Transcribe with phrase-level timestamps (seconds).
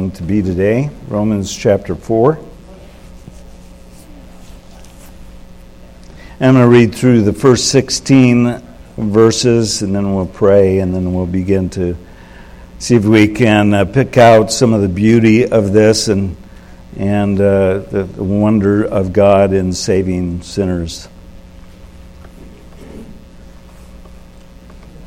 [0.00, 2.38] going to be today Romans chapter 4.
[6.40, 8.62] I'm going to read through the first 16
[8.96, 11.98] verses and then we'll pray and then we'll begin to
[12.78, 16.34] see if we can uh, pick out some of the beauty of this and,
[16.96, 21.10] and uh, the, the wonder of God in saving sinners.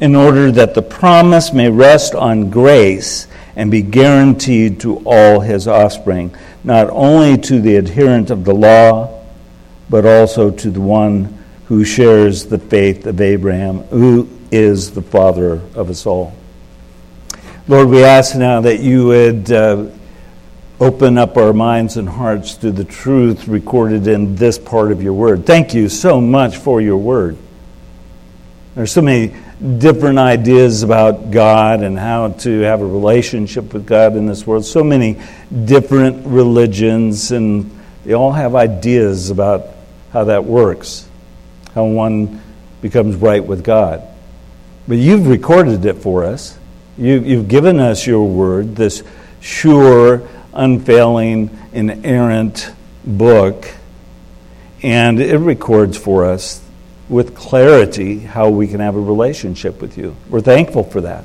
[0.00, 5.66] in order that the promise may rest on grace and be guaranteed to all his
[5.66, 9.24] offspring, not only to the adherent of the law,
[9.88, 15.54] but also to the one who shares the faith of Abraham, who is the father
[15.74, 16.34] of us all.
[17.66, 19.86] Lord, we ask now that you would uh,
[20.78, 25.14] open up our minds and hearts to the truth recorded in this part of your
[25.14, 25.46] word.
[25.46, 27.36] Thank you so much for your word.
[28.74, 29.34] There's so many
[29.78, 34.64] different ideas about God and how to have a relationship with God in this world.
[34.64, 35.18] So many
[35.64, 37.70] different religions, and
[38.04, 39.68] they all have ideas about
[40.12, 41.08] how that works,
[41.74, 42.42] how one
[42.82, 44.02] becomes right with God.
[44.86, 46.58] But you've recorded it for us.
[46.98, 49.02] You, you've given us your word, this
[49.40, 52.70] sure, unfailing, inerrant
[53.04, 53.66] book,
[54.82, 56.65] and it records for us
[57.08, 60.16] with clarity how we can have a relationship with you.
[60.28, 61.24] We're thankful for that.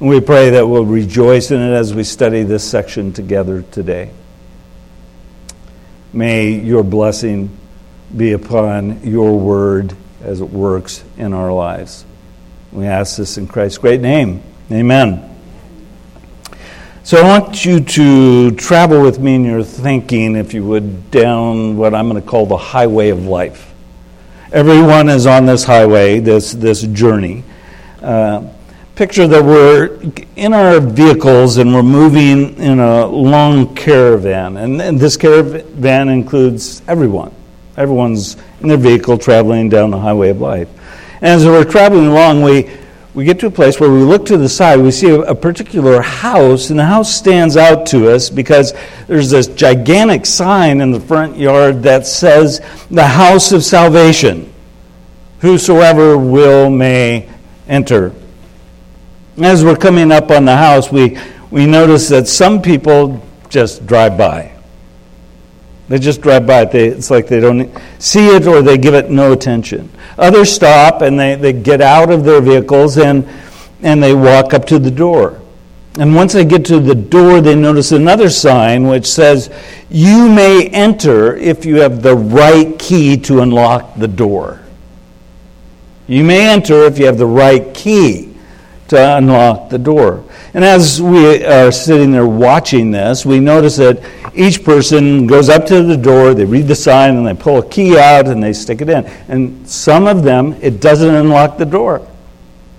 [0.00, 4.10] And we pray that we'll rejoice in it as we study this section together today.
[6.12, 7.50] May your blessing
[8.16, 12.04] be upon your word as it works in our lives.
[12.72, 14.42] We ask this in Christ's great name.
[14.70, 15.36] Amen.
[17.02, 21.76] So I want you to travel with me in your thinking, if you would, down
[21.76, 23.67] what I'm going to call the highway of life.
[24.50, 27.44] Everyone is on this highway, this, this journey.
[28.00, 28.48] Uh,
[28.94, 30.00] picture that we're
[30.36, 34.56] in our vehicles and we're moving in a long caravan.
[34.56, 37.34] And, and this caravan includes everyone.
[37.76, 40.70] Everyone's in their vehicle traveling down the highway of life.
[41.16, 42.70] And as we're traveling along, we
[43.18, 46.00] we get to a place where we look to the side, we see a, particular
[46.00, 48.72] house, and the house stands out to us because
[49.08, 52.60] there's this gigantic sign in the front yard that says,
[52.92, 54.54] The House of Salvation.
[55.40, 57.28] Whosoever will may
[57.66, 58.14] enter.
[59.42, 61.18] As we're coming up on the house, we,
[61.50, 64.52] we notice that some people just drive by.
[65.88, 66.70] They just drive by it.
[66.70, 69.90] They, it's like they don't see it or they give it no attention.
[70.18, 73.26] Others stop and they, they get out of their vehicles and,
[73.82, 75.40] and they walk up to the door.
[75.98, 79.50] And once they get to the door, they notice another sign which says,
[79.90, 84.60] You may enter if you have the right key to unlock the door.
[86.06, 88.27] You may enter if you have the right key
[88.88, 90.24] to unlock the door.
[90.54, 94.02] And as we are sitting there watching this, we notice that
[94.34, 97.68] each person goes up to the door, they read the sign, and they pull a
[97.68, 99.04] key out and they stick it in.
[99.28, 102.06] And some of them, it doesn't unlock the door,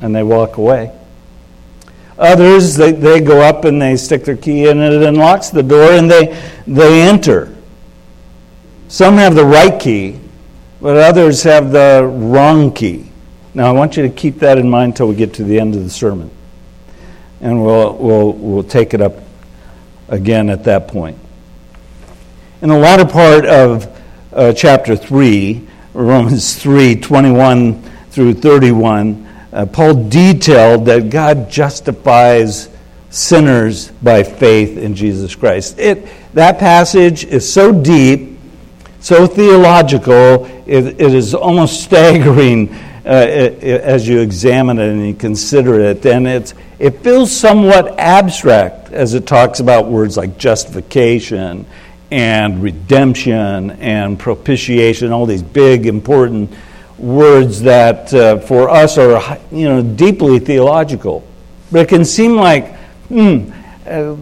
[0.02, 0.92] and they walk away.
[2.18, 5.64] Others, they, they go up and they stick their key in and it unlocks the
[5.64, 7.56] door and they, they enter.
[8.90, 10.20] Some have the right key,
[10.82, 13.09] but others have the wrong key.
[13.54, 15.76] Now, I want you to keep that in mind until we get to the end
[15.76, 16.30] of the sermon.
[17.42, 19.16] And we'll, we'll, we'll take it up
[20.08, 21.18] again at that point.
[22.62, 24.02] In the latter part of
[24.34, 27.82] uh, chapter 3, Romans 3 21
[28.12, 32.70] through 31, uh, Paul detailed that God justifies
[33.10, 35.80] sinners by faith in Jesus Christ.
[35.80, 38.38] It, that passage is so deep,
[39.00, 42.78] so theological, it, it is almost staggering
[43.10, 46.06] as you examine it and you consider it.
[46.06, 51.66] And it's, it feels somewhat abstract as it talks about words like justification
[52.12, 56.52] and redemption and propitiation, all these big, important
[57.00, 61.26] words that uh, for us are you know deeply theological
[61.72, 62.76] but it can seem like
[63.08, 63.50] hmm
[63.86, 64.16] uh,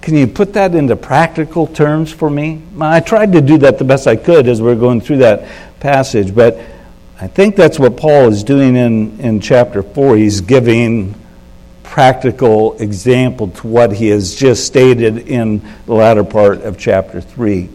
[0.00, 3.84] can you put that into practical terms for me i tried to do that the
[3.84, 5.46] best i could as we are going through that
[5.78, 6.58] passage but
[7.20, 11.14] i think that's what paul is doing in, in chapter 4 he's giving
[11.82, 17.68] practical example to what he has just stated in the latter part of chapter 3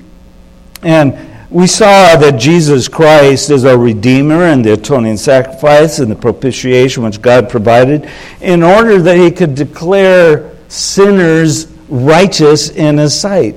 [0.84, 6.16] and we saw that Jesus Christ is our Redeemer and the atoning sacrifice and the
[6.16, 8.08] propitiation which God provided
[8.40, 13.56] in order that He could declare sinners righteous in His sight.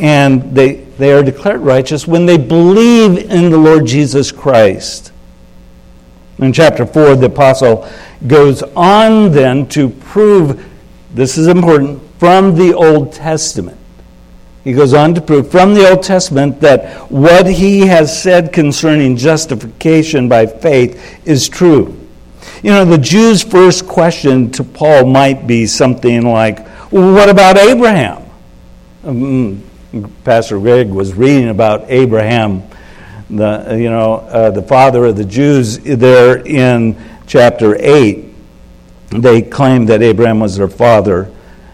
[0.00, 5.12] And they, they are declared righteous when they believe in the Lord Jesus Christ.
[6.38, 7.88] In chapter 4, the apostle
[8.26, 10.64] goes on then to prove
[11.12, 13.78] this is important from the Old Testament
[14.64, 19.16] he goes on to prove from the Old Testament that what he has said concerning
[19.16, 21.98] justification by faith is true.
[22.62, 26.60] You know, the Jews' first question to Paul might be something like,
[26.92, 28.22] well, What about Abraham?
[29.04, 29.64] Um,
[30.22, 32.62] Pastor Greg was reading about Abraham,
[33.32, 36.96] the, you know, uh, the father of the Jews, there in
[37.26, 38.26] chapter 8.
[39.10, 41.30] They claim that Abraham was their father.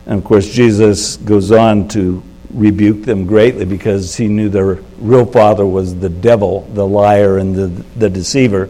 [0.06, 2.22] And of course, Jesus goes on to
[2.52, 7.54] rebuke them greatly because he knew their real father was the devil, the liar, and
[7.54, 7.66] the,
[7.96, 8.68] the deceiver.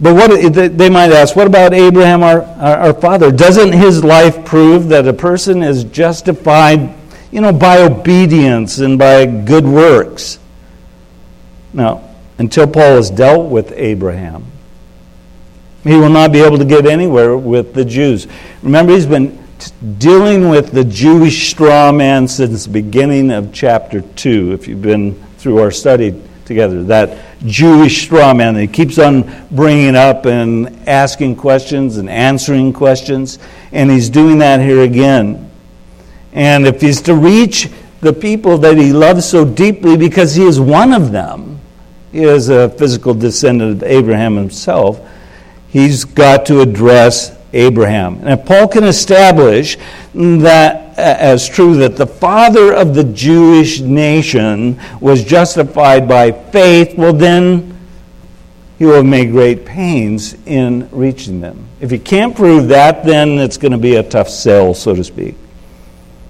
[0.00, 3.30] But what they might ask, what about Abraham, our, our father?
[3.30, 6.92] Doesn't his life prove that a person is justified,
[7.30, 10.40] you know, by obedience and by good works?
[11.72, 12.08] Now,
[12.38, 14.44] until Paul has dealt with Abraham,
[15.84, 18.26] he will not be able to get anywhere with the Jews.
[18.62, 19.38] Remember, he's been
[19.98, 25.14] dealing with the Jewish straw man since the beginning of chapter 2, if you've been
[25.38, 26.82] through our study together.
[26.84, 32.72] That Jewish straw man that he keeps on bringing up and asking questions and answering
[32.72, 33.38] questions,
[33.72, 35.50] and he's doing that here again.
[36.32, 37.68] And if he's to reach
[38.00, 41.51] the people that he loves so deeply because he is one of them, he
[42.12, 45.00] is a physical descendant of Abraham himself,
[45.68, 48.18] he's got to address Abraham.
[48.18, 49.76] And if Paul can establish
[50.14, 56.96] that uh, as true that the father of the Jewish nation was justified by faith,
[56.96, 57.78] well, then
[58.78, 61.66] he will have made great pains in reaching them.
[61.80, 65.04] If he can't prove that, then it's going to be a tough sell, so to
[65.04, 65.36] speak.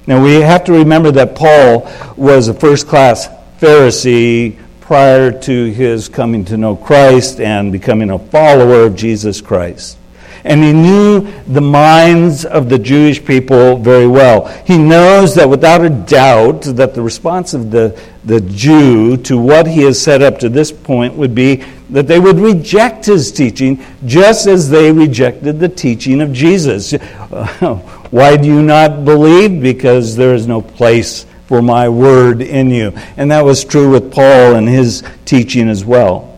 [0.06, 3.28] Now, we have to remember that Paul was a first class
[3.60, 4.58] Pharisee
[4.92, 9.96] prior to his coming to know Christ and becoming a follower of Jesus Christ
[10.44, 14.48] and he knew the minds of the Jewish people very well.
[14.66, 19.66] He knows that without a doubt that the response of the, the Jew to what
[19.66, 23.84] he has set up to this point would be that they would reject his teaching
[24.04, 26.92] just as they rejected the teaching of Jesus.
[28.10, 29.62] Why do you not believe?
[29.62, 32.94] Because there is no place for my word in you.
[33.18, 36.30] And that was true with Paul and his teaching as well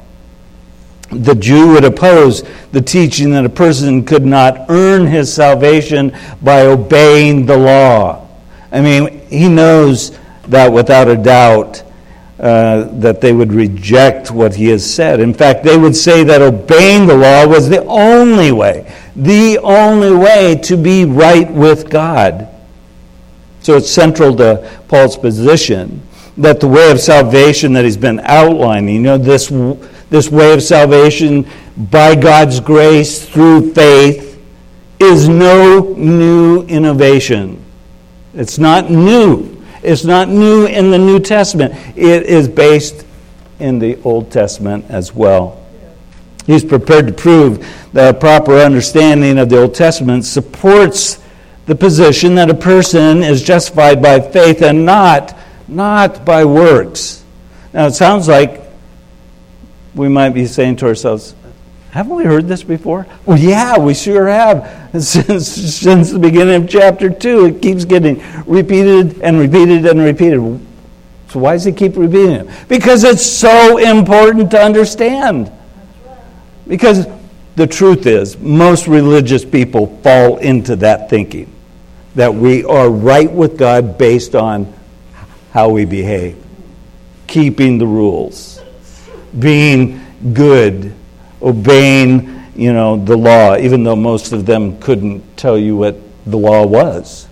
[1.12, 2.42] the Jew would oppose
[2.72, 8.26] the teaching that a person could not earn his salvation by obeying the law.
[8.72, 10.18] I mean, he knows
[10.48, 11.84] that without a doubt,
[12.40, 15.20] uh, that they would reject what he has said.
[15.20, 20.10] In fact, they would say that obeying the law was the only way, the only
[20.10, 22.48] way to be right with God.
[23.64, 26.02] So it's central to Paul's position
[26.36, 29.48] that the way of salvation that he's been outlining, you know, this,
[30.10, 31.48] this way of salvation
[31.90, 34.38] by God's grace through faith
[35.00, 37.64] is no new innovation.
[38.34, 39.64] It's not new.
[39.82, 41.72] It's not new in the New Testament.
[41.96, 43.06] It is based
[43.60, 45.64] in the Old Testament as well.
[46.44, 51.23] He's prepared to prove that a proper understanding of the Old Testament supports
[51.66, 57.24] the position that a person is justified by faith and not, not by works.
[57.72, 58.60] Now, it sounds like
[59.94, 61.34] we might be saying to ourselves,
[61.90, 63.06] haven't we heard this before?
[63.24, 64.90] Well, yeah, we sure have.
[65.02, 70.38] Since, since the beginning of chapter 2, it keeps getting repeated and repeated and repeated.
[71.30, 72.68] So, why does he keep repeating it?
[72.68, 75.50] Because it's so important to understand.
[76.68, 77.08] Because
[77.56, 81.53] the truth is, most religious people fall into that thinking
[82.14, 84.72] that we are right with God based on
[85.52, 86.42] how we behave,
[87.26, 88.60] keeping the rules,
[89.38, 90.00] being
[90.32, 90.94] good
[91.44, 96.38] obeying, you know, the law, even though most of them couldn't tell you what the
[96.38, 97.28] law was.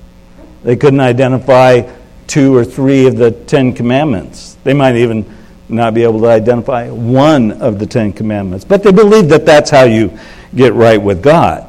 [0.62, 1.91] They couldn't identify
[2.27, 4.57] two or three of the Ten Commandments.
[4.62, 5.35] They might even
[5.69, 8.65] not be able to identify one of the Ten Commandments.
[8.65, 10.17] But they believed that that's how you
[10.55, 11.69] get right with God.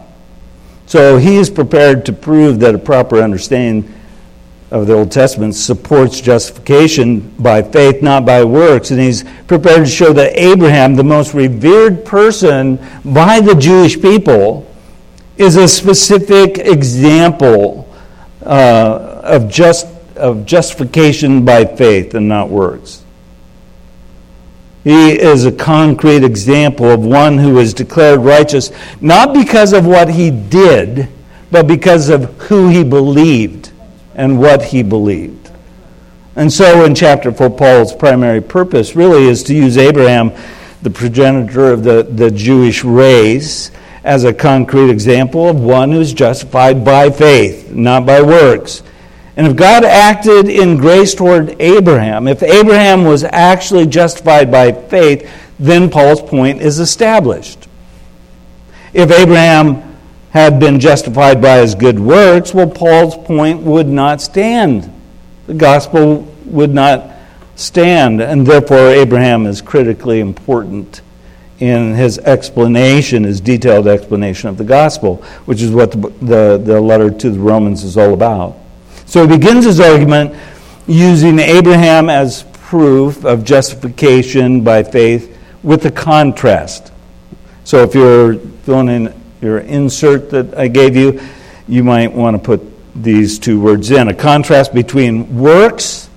[0.86, 3.94] So he is prepared to prove that a proper understanding
[4.74, 8.90] of the Old Testament supports justification by faith, not by works.
[8.90, 14.68] And he's prepared to show that Abraham, the most revered person by the Jewish people,
[15.38, 17.88] is a specific example
[18.44, 23.03] uh, of, just, of justification by faith and not works.
[24.84, 30.10] He is a concrete example of one who is declared righteous, not because of what
[30.10, 31.08] he did,
[31.52, 33.72] but because of who he believed
[34.16, 35.52] and what he believed.
[36.36, 40.32] And so in chapter 4, Paul's primary purpose really is to use Abraham,
[40.82, 43.72] the progenitor of the, the Jewish race,
[44.04, 48.84] as a concrete example of one who's justified by faith, not by works.
[49.36, 55.30] And if God acted in grace toward Abraham, if Abraham was actually justified by faith,
[55.58, 57.68] then Paul's point is established.
[58.94, 59.98] If Abraham
[60.30, 64.92] had been justified by his good works, well, Paul's point would not stand.
[65.48, 67.12] The gospel would not
[67.56, 71.02] stand, and therefore Abraham is critically important
[71.60, 76.82] in his explanation, his detailed explanation of the gospel, which is what the, the, the
[76.82, 78.58] letter to the Romans is all about.
[79.06, 80.36] So he begins his argument
[80.88, 86.92] using Abraham as proof of justification by faith with a contrast.
[87.64, 91.22] So if you're filling in your insert that I gave you,
[91.68, 92.62] you might want to put
[92.96, 96.10] these two words in a contrast between works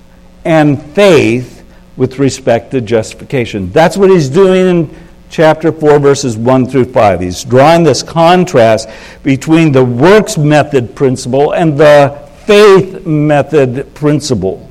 [0.45, 1.63] and faith
[1.95, 3.71] with respect to justification.
[3.71, 4.95] That's what he's doing in
[5.29, 7.19] chapter 4, verses 1 through 5.
[7.19, 8.89] He's drawing this contrast
[9.23, 14.67] between the works method principle and the faith method principle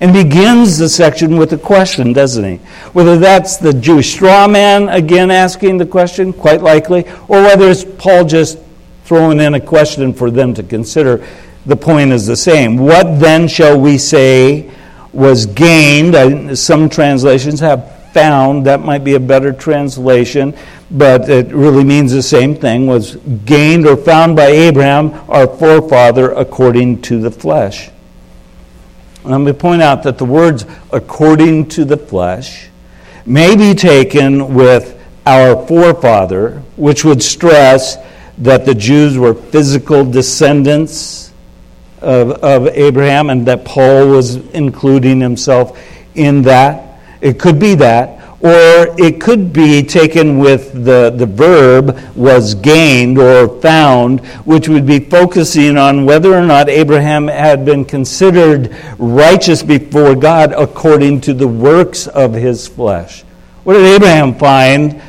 [0.00, 2.56] and begins the section with a question, doesn't he?
[2.92, 7.84] Whether that's the Jewish straw man again asking the question, quite likely, or whether it's
[7.84, 8.58] Paul just
[9.04, 11.26] throwing in a question for them to consider,
[11.66, 12.76] the point is the same.
[12.76, 14.70] What then shall we say
[15.12, 16.56] was gained?
[16.56, 20.54] Some translations have found, that might be a better translation,
[20.90, 26.32] but it really means the same thing, was gained or found by Abraham, our forefather,
[26.32, 27.90] according to the flesh.
[29.24, 32.68] Let me point out that the words according to the flesh
[33.26, 37.96] may be taken with our forefather, which would stress
[38.38, 41.32] that the Jews were physical descendants
[42.00, 45.78] of, of Abraham and that Paul was including himself
[46.14, 46.87] in that.
[47.20, 53.18] It could be that or it could be taken with the, the verb was gained
[53.18, 59.64] or found, which would be focusing on whether or not Abraham had been considered righteous
[59.64, 63.22] before God according to the works of his flesh.
[63.64, 65.02] What did Abraham find,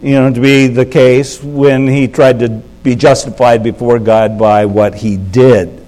[0.00, 4.64] you know, to be the case when he tried to be justified before God by
[4.64, 5.84] what he did?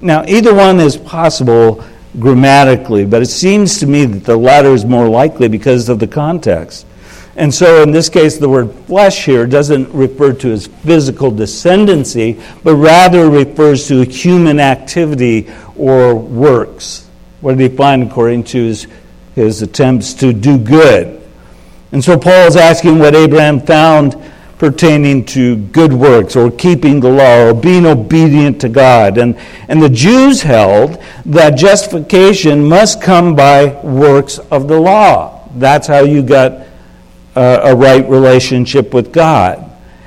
[0.00, 1.84] Now, either one is possible
[2.18, 6.06] grammatically, but it seems to me that the latter is more likely because of the
[6.06, 6.86] context.
[7.36, 12.42] And so, in this case, the word flesh here doesn't refer to his physical descendancy,
[12.64, 17.06] but rather refers to human activity or works.
[17.42, 18.86] What did he find according to his
[19.36, 21.22] his attempts to do good.
[21.92, 24.16] And so Paul is asking what Abraham found
[24.58, 29.18] pertaining to good works or keeping the law or being obedient to God.
[29.18, 29.36] And,
[29.68, 35.48] and the Jews held that justification must come by works of the law.
[35.56, 36.66] That's how you got
[37.34, 39.62] a, a right relationship with God.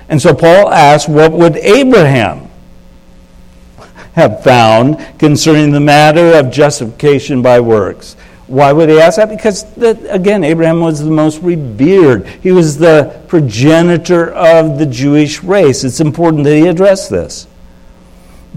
[0.09, 2.49] And so Paul asks, what would Abraham
[4.13, 8.15] have found concerning the matter of justification by works?
[8.49, 9.29] Why would he ask that?
[9.29, 9.63] Because,
[10.09, 12.27] again, Abraham was the most revered.
[12.27, 15.83] He was the progenitor of the Jewish race.
[15.83, 17.47] It's important that he address this.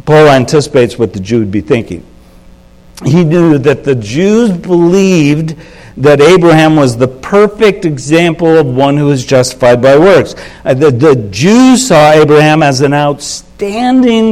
[0.07, 2.07] Paul anticipates what the Jew would be thinking.
[3.05, 5.57] He knew that the Jews believed
[5.99, 10.35] that Abraham was the perfect example of one who is justified by works.
[10.65, 13.52] Uh, the, the Jews saw Abraham as an outstanding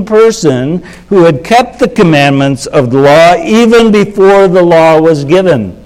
[0.05, 5.77] person who had kept the commandments of the law even before the law was given.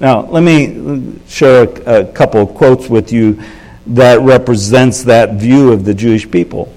[0.00, 3.40] Now, let me share a, a couple quotes with you
[3.86, 6.72] that represents that view of the Jewish people.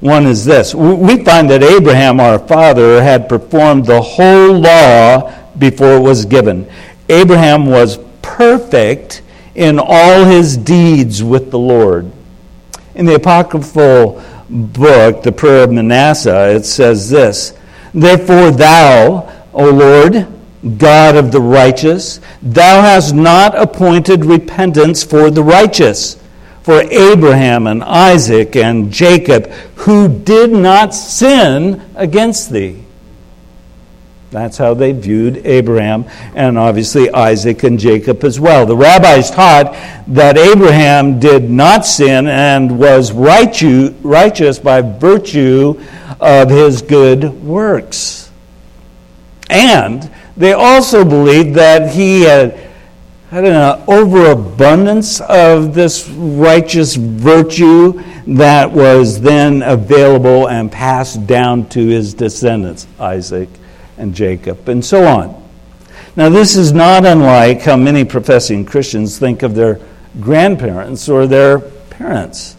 [0.00, 5.96] One is this We find that Abraham, our father, had performed the whole law before
[5.96, 6.70] it was given.
[7.08, 9.22] Abraham was perfect
[9.54, 12.12] in all his deeds with the Lord.
[12.96, 17.52] In the apocryphal book, the prayer of Manasseh, it says this
[17.92, 20.26] Therefore, thou, O Lord,
[20.78, 26.16] God of the righteous, thou hast not appointed repentance for the righteous,
[26.62, 32.85] for Abraham and Isaac and Jacob, who did not sin against thee.
[34.36, 38.66] That's how they viewed Abraham and obviously Isaac and Jacob as well.
[38.66, 39.72] The rabbis taught
[40.08, 45.80] that Abraham did not sin and was righteous by virtue
[46.20, 48.30] of his good works.
[49.48, 52.60] And they also believed that he had
[53.30, 61.86] had an overabundance of this righteous virtue that was then available and passed down to
[61.86, 63.48] his descendants, Isaac
[63.98, 65.42] and Jacob, and so on.
[66.16, 69.80] Now, this is not unlike how many professing Christians think of their
[70.20, 72.56] grandparents or their parents.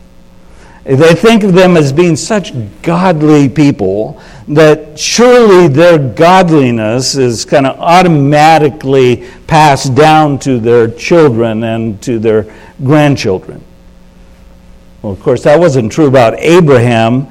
[0.83, 7.67] They think of them as being such godly people that surely their godliness is kind
[7.67, 13.61] of automatically passed down to their children and to their grandchildren.
[15.01, 17.27] Well, of course, that wasn't true about Abraham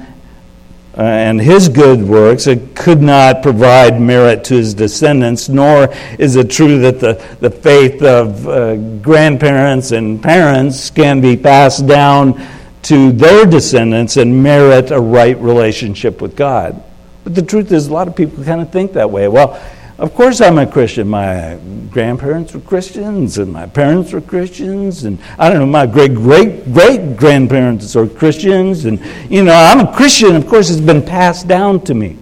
[0.97, 6.49] and his good works, it could not provide merit to his descendants, nor is it
[6.49, 12.43] true that the, the faith of uh, grandparents and parents can be passed down
[12.83, 16.81] to their descendants and merit a right relationship with God.
[17.23, 19.27] But the truth is, a lot of people kind of think that way.
[19.27, 19.61] Well,
[19.99, 21.07] of course, I'm a Christian.
[21.07, 21.57] My
[21.89, 26.71] grandparents were Christians, and my parents were Christians, and I don't know, my great great
[26.71, 30.35] great grandparents are Christians, and you know, I'm a Christian.
[30.35, 32.17] Of course, it's been passed down to me.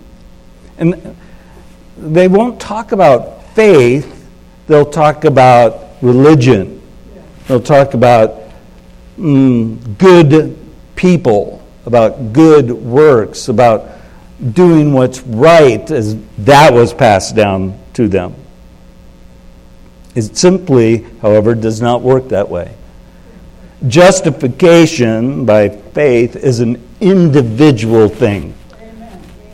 [0.77, 1.17] And
[1.97, 4.29] they won't talk about faith,
[4.67, 6.81] they'll talk about religion,
[7.47, 8.41] they'll talk about
[9.17, 10.57] mm, good
[10.95, 13.94] people, about good works, about
[14.53, 18.35] doing what's right as that was passed down to them.
[20.13, 22.75] It simply, however, does not work that way.
[23.87, 28.53] Justification by faith is an individual thing.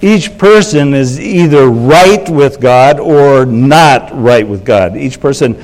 [0.01, 4.97] Each person is either right with God or not right with God.
[4.97, 5.63] Each person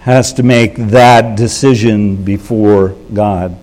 [0.00, 3.56] has to make that decision before God.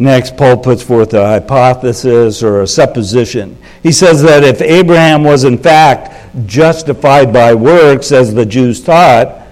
[0.00, 3.58] Next, Paul puts forth a hypothesis or a supposition.
[3.82, 9.42] He says that if Abraham was in fact justified by works, as the Jews thought,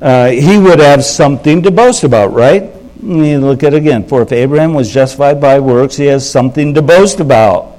[0.00, 2.64] uh, he would have something to boast about, right?
[3.00, 4.08] You look at it again.
[4.08, 7.78] For if Abraham was justified by works, he has something to boast about.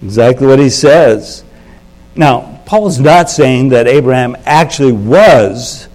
[0.00, 1.44] Exactly what he says.
[2.16, 5.86] Now, Paul is not saying that Abraham actually was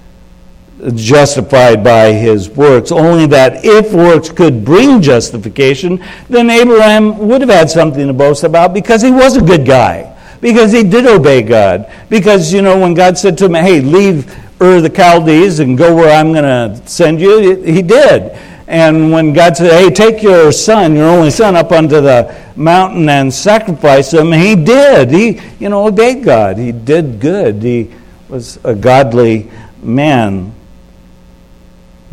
[0.91, 7.49] justified by his works, only that if works could bring justification, then Abraham would have
[7.49, 11.41] had something to boast about because he was a good guy, because he did obey
[11.41, 11.91] God.
[12.09, 15.95] Because, you know, when God said to him, hey, leave Ur the Chaldees and go
[15.95, 18.37] where I'm going to send you, he did.
[18.67, 23.07] And when God said, hey, take your son, your only son, up onto the mountain
[23.09, 25.11] and sacrifice him, he did.
[25.11, 26.57] He, you know, obeyed God.
[26.57, 27.61] He did good.
[27.61, 27.91] He
[28.29, 30.53] was a godly man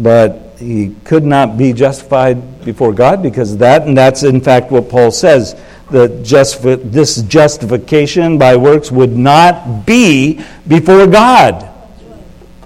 [0.01, 4.89] but he could not be justified before God because that, and that's in fact what
[4.89, 5.61] Paul says.
[5.91, 11.65] That just this justification by works would not be before God.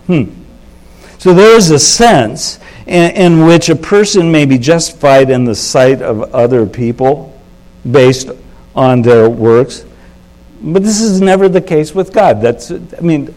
[0.06, 0.24] Hmm.
[1.18, 5.54] So there is a sense in, in which a person may be justified in the
[5.54, 7.32] sight of other people
[7.90, 8.30] based
[8.74, 9.86] on their works,
[10.60, 12.42] but this is never the case with God.
[12.42, 13.34] That's, I mean,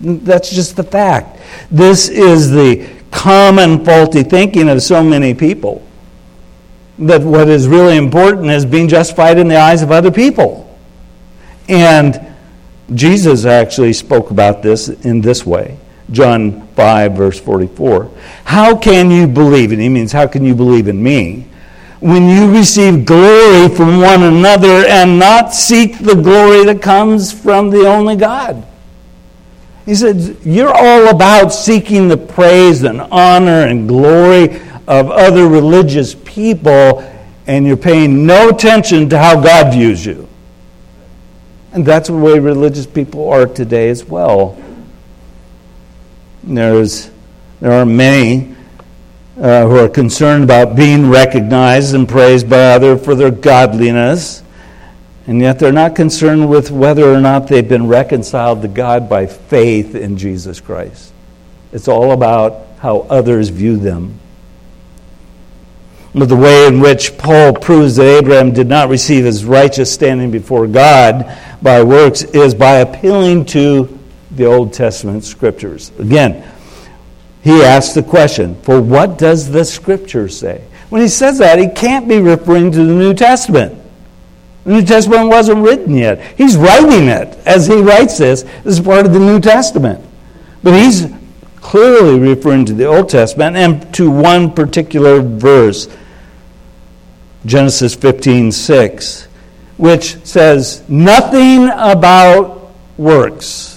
[0.00, 1.40] that's just the fact.
[1.70, 2.86] This is the
[3.24, 5.82] common faulty thinking of so many people
[6.98, 10.78] that what is really important is being justified in the eyes of other people.
[11.66, 12.20] And
[12.94, 15.78] Jesus actually spoke about this in this way.
[16.10, 18.10] John 5, verse 44.
[18.44, 19.72] How can you believe?
[19.72, 21.46] And he means, how can you believe in me?
[22.00, 27.70] When you receive glory from one another and not seek the glory that comes from
[27.70, 28.66] the only God.
[29.84, 36.14] He said, You're all about seeking the praise and honor and glory of other religious
[36.14, 37.00] people,
[37.46, 40.28] and you're paying no attention to how God views you.
[41.72, 44.56] And that's the way religious people are today as well.
[46.44, 47.10] There's,
[47.60, 48.54] there are many
[49.36, 54.43] uh, who are concerned about being recognized and praised by others for their godliness,
[55.26, 59.26] and yet they're not concerned with whether or not they've been reconciled to God by
[59.26, 61.12] faith in Jesus Christ.
[61.72, 64.20] It's all about how others view them.
[66.14, 70.30] But the way in which Paul proves that Abraham did not receive his righteous standing
[70.30, 73.98] before God by works is by appealing to
[74.30, 75.90] the Old Testament scriptures.
[75.98, 76.48] Again,
[77.42, 80.62] he asks the question, for what does the scripture say?
[80.88, 83.83] When he says that, he can't be referring to the New Testament.
[84.64, 86.20] The New Testament wasn't written yet.
[86.36, 88.42] He's writing it as he writes this.
[88.42, 90.04] This is part of the New Testament.
[90.62, 91.06] But he's
[91.56, 95.88] clearly referring to the Old Testament and to one particular verse,
[97.44, 99.24] Genesis 15 6,
[99.76, 103.74] which says nothing about works.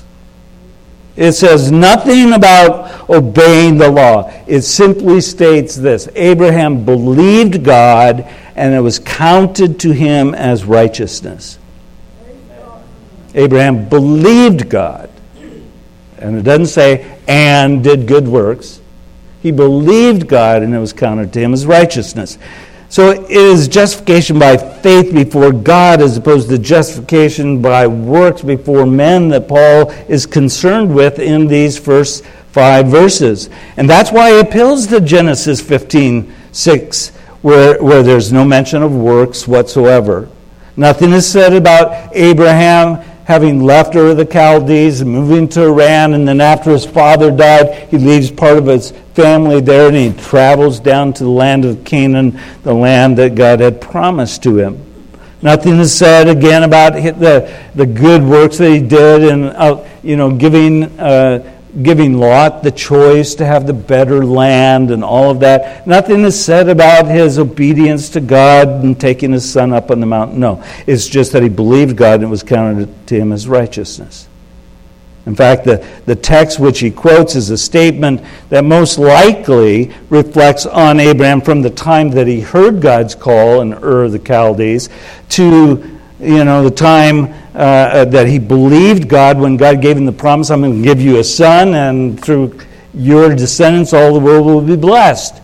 [1.17, 4.32] It says nothing about obeying the law.
[4.45, 11.60] It simply states this Abraham believed God, and it was counted to him as righteousness.
[13.34, 15.10] Abraham believed God.
[16.17, 18.82] And it doesn't say, and did good works.
[19.43, 22.39] He believed God, and it was counted to him as righteousness.
[22.89, 28.86] So it is justification by faith before God as opposed to justification by works before
[28.86, 33.50] men that Paul is concerned with in these first five verses.
[33.76, 37.12] And that's why he appeals to Genesis 15 6,
[37.47, 40.27] where, where there's no mention of works whatsoever.
[40.75, 46.41] Nothing is said about Abraham having left Ur the Chaldees, moving to Haran, and then
[46.41, 51.13] after his father died, he leaves part of his family there and he travels down
[51.13, 54.83] to the land of Canaan, the land that God had promised to him.
[55.41, 60.17] Nothing is said again about the, the good works that he did and uh, you
[60.17, 65.41] know giving uh, giving Lot the choice to have the better land and all of
[65.41, 65.86] that.
[65.86, 70.06] Nothing is said about his obedience to God and taking his son up on the
[70.06, 70.39] mountain.
[70.39, 74.27] No, it's just that he believed God and it was counted to him as righteousness.
[75.25, 80.65] In fact, the, the text which he quotes is a statement that most likely reflects
[80.65, 84.88] on Abraham from the time that he heard God's call in Ur of the Chaldees
[85.30, 90.12] to you know, the time uh, that he believed God when God gave him the
[90.12, 92.60] promise, I'm going to give you a son, and through
[92.93, 95.41] your descendants, all the world will be blessed.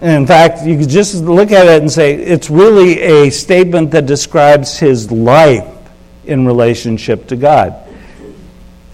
[0.00, 3.90] And in fact, you could just look at it and say it's really a statement
[3.90, 5.68] that describes his life
[6.24, 7.74] in relationship to God.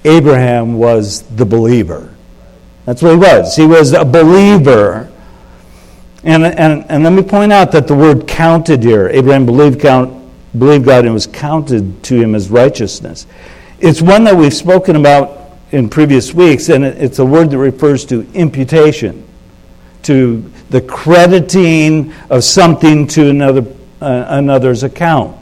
[0.05, 2.13] Abraham was the believer.
[2.85, 3.55] That's what he was.
[3.55, 5.09] He was a believer.
[6.25, 10.18] And, and, and let me point out that the word counted here, Abraham believed, count,
[10.59, 13.27] believed God and was counted to him as righteousness.
[13.81, 15.39] It's one that we've spoken about
[15.71, 19.27] in previous weeks, and it's a word that refers to imputation,
[20.03, 23.67] to the crediting of something to another,
[24.01, 25.37] uh, another's account.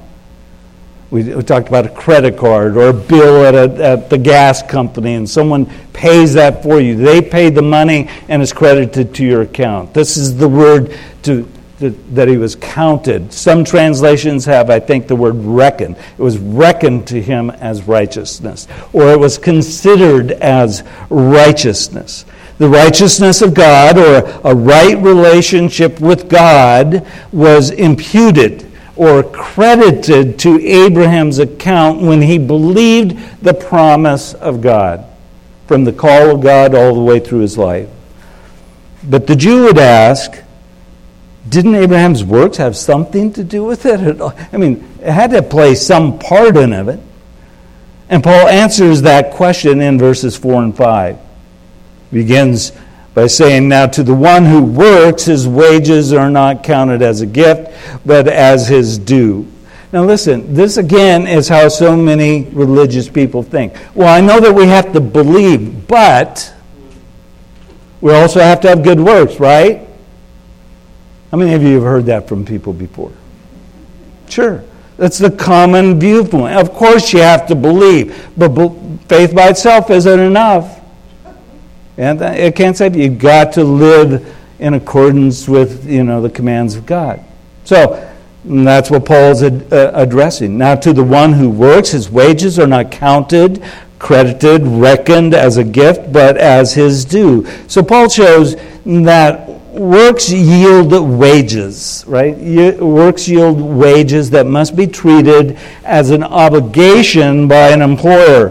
[1.10, 4.62] We, we, talked about a credit card or a bill at, a, at the gas
[4.62, 6.96] company, and someone pays that for you.
[6.96, 9.94] They pay the money and it's credited to your account.
[9.94, 11.48] This is the word to, to,
[11.78, 13.32] that he was counted.
[13.32, 15.96] Some translations have, I think, the word reckoned.
[15.96, 22.24] It was reckoned to him as righteousness, or it was considered as righteousness.
[22.58, 28.64] The righteousness of God, or a right relationship with God, was imputed
[28.96, 35.04] or credited to Abraham's account when he believed the promise of God,
[35.66, 37.90] from the call of God all the way through his life.
[39.04, 40.42] But the Jew would ask,
[41.48, 44.20] didn't Abraham's works have something to do with it?
[44.52, 47.00] I mean, it had to play some part in it.
[48.08, 51.18] And Paul answers that question in verses 4 and 5.
[52.12, 52.72] Begins
[53.14, 57.26] by saying, Now to the one who works, his wages are not counted as a
[57.26, 57.72] gift,
[58.04, 59.50] but as his due.
[59.92, 63.74] Now, listen, this again is how so many religious people think.
[63.94, 66.52] Well, I know that we have to believe, but
[68.00, 69.85] we also have to have good works, right?
[71.36, 73.12] How many of you have heard that from people before?
[74.26, 74.64] Sure.
[74.96, 76.56] That's the common viewpoint.
[76.56, 78.54] Of course, you have to believe, but
[79.06, 80.80] faith by itself isn't enough.
[81.98, 86.74] And it can't say you've got to live in accordance with you know the commands
[86.74, 87.22] of God.
[87.64, 88.10] So
[88.42, 90.56] that's what Paul's ad- uh, addressing.
[90.56, 93.62] Now, to the one who works, his wages are not counted,
[93.98, 97.46] credited, reckoned as a gift, but as his due.
[97.68, 99.45] So Paul shows that
[99.76, 102.36] works yield wages, right?
[102.78, 108.48] Works yield wages that must be treated as an obligation by an employer,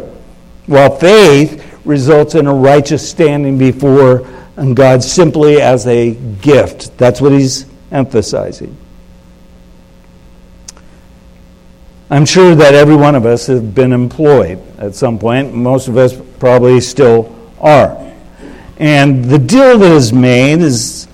[0.68, 4.28] while faith results in a righteous standing before
[4.74, 6.98] God simply as a gift.
[6.98, 8.78] That's what he's emphasizing.
[12.10, 15.54] I'm sure that every one of us has been employed at some point.
[15.54, 17.98] Most of us probably still are.
[18.78, 21.08] And the deal that is made is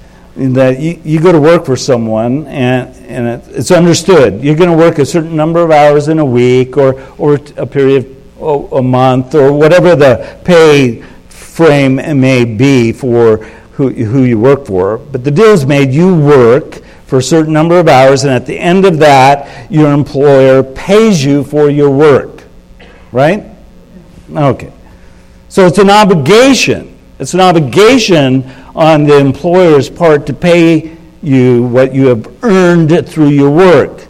[0.49, 4.43] that you, you go to work for someone and, and it, it's understood.
[4.43, 7.65] You're going to work a certain number of hours in a week or, or a
[7.65, 13.37] period of oh, a month or whatever the pay frame may be for
[13.73, 14.97] who, who you work for.
[14.97, 18.45] But the deal is made you work for a certain number of hours, and at
[18.45, 22.43] the end of that, your employer pays you for your work.
[23.11, 23.43] Right?
[24.33, 24.71] Okay.
[25.49, 26.97] So it's an obligation.
[27.19, 28.43] It's an obligation
[28.75, 34.07] on the employer's part to pay you what you have earned through your work.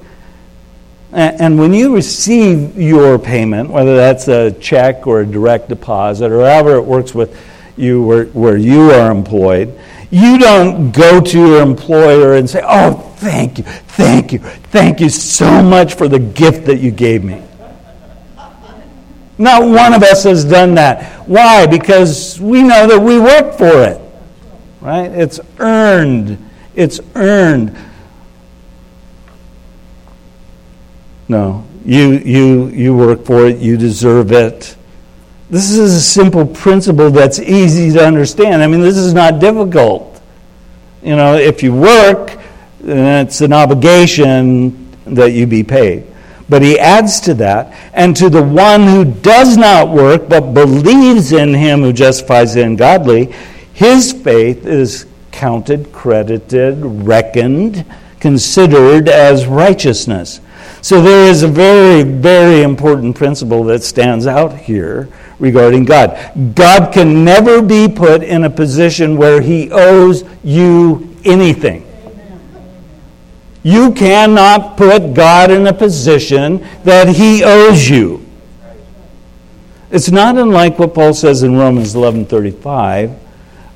[1.13, 6.39] And when you receive your payment, whether that's a check or a direct deposit or
[6.39, 7.37] however it works with
[7.75, 9.77] you where, where you are employed,
[10.09, 15.09] you don't go to your employer and say, Oh, thank you, thank you, thank you
[15.09, 17.41] so much for the gift that you gave me.
[19.37, 21.27] Not one of us has done that.
[21.27, 21.65] Why?
[21.65, 24.00] Because we know that we work for it.
[24.81, 25.11] Right?
[25.11, 26.49] It's earned.
[26.75, 27.75] It's earned.
[31.27, 31.65] No.
[31.85, 34.75] You you you work for it, you deserve it.
[35.49, 38.61] This is a simple principle that's easy to understand.
[38.61, 40.21] I mean, this is not difficult.
[41.03, 42.39] You know, if you work,
[42.79, 46.05] then it's an obligation that you be paid.
[46.47, 51.31] But he adds to that, and to the one who does not work but believes
[51.31, 53.33] in him who justifies the ungodly,
[53.73, 57.85] his faith is counted, credited, reckoned,
[58.19, 60.41] considered as righteousness.
[60.81, 66.55] So there is a very, very important principle that stands out here regarding God.
[66.55, 71.87] God can never be put in a position where he owes you anything.
[73.63, 78.25] You cannot put God in a position that he owes you.
[79.91, 83.20] It's not unlike what Paul says in Romans 11:35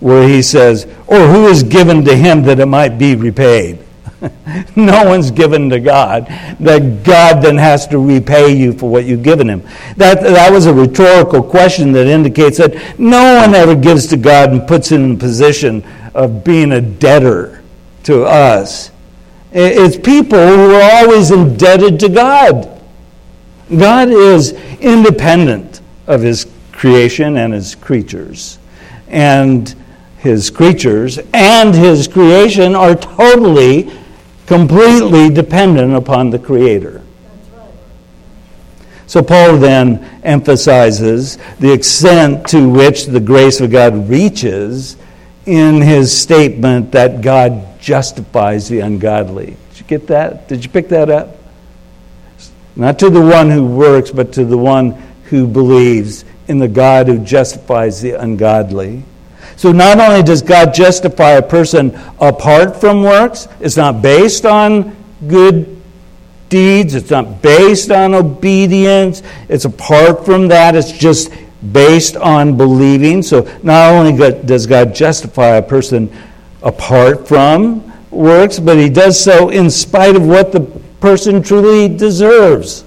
[0.06, 3.80] where he says, "Or who is given to him that it might be repaid?"
[4.76, 6.28] no one's given to God.
[6.60, 9.63] That God then has to repay you for what you've given him.
[9.98, 14.52] That, that was a rhetorical question that indicates that no one ever gives to God
[14.52, 17.63] and puts him in a position of being a debtor
[18.04, 18.91] to us.
[19.52, 22.72] It's people who are always indebted to God.
[23.76, 28.60] God is independent of his creation and his creatures.
[29.08, 29.74] And
[30.26, 33.92] his creatures and his creation are totally
[34.48, 37.04] completely dependent upon the Creator.
[39.06, 44.98] So, Paul then emphasizes the extent to which the grace of God reaches
[45.46, 49.56] in his statement that God justifies the ungodly.
[49.70, 50.48] Did you get that?
[50.48, 51.38] Did you pick that up?
[52.76, 54.94] Not to the one who works, but to the one
[55.26, 59.04] who believes in the God who justifies the ungodly.
[59.58, 64.96] So not only does God justify a person apart from works, it's not based on
[65.28, 65.82] good
[66.50, 71.32] deeds, it's not based on obedience, it's apart from that, it's just
[71.72, 73.22] based on believing.
[73.22, 76.13] So not only does God justify a person
[76.62, 80.62] apart from works, but he does so in spite of what the
[81.00, 82.84] person truly deserves.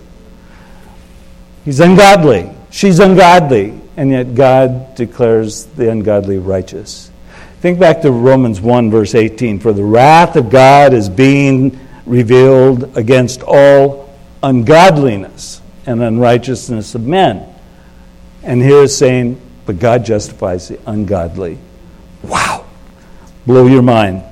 [1.64, 2.50] He's ungodly.
[2.70, 7.10] She's ungodly and yet God declares the ungodly righteous.
[7.60, 9.58] Think back to Romans 1, verse 18.
[9.58, 17.52] For the wrath of God is being revealed against all ungodliness and unrighteousness of men.
[18.44, 21.58] And here is saying, but God justifies the ungodly.
[22.22, 22.66] Wow.
[23.46, 24.22] Blow your mind.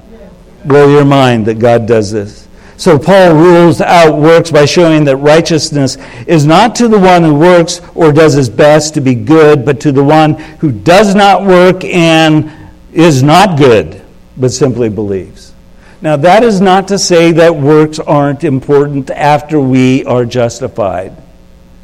[0.64, 2.45] Blow your mind that God does this.
[2.76, 7.34] So Paul rules out works by showing that righteousness is not to the one who
[7.34, 11.46] works or does his best to be good, but to the one who does not
[11.46, 12.52] work and
[12.92, 14.02] is not good,
[14.36, 15.54] but simply believes.
[16.02, 21.16] Now, that is not to say that works aren't important after we are justified,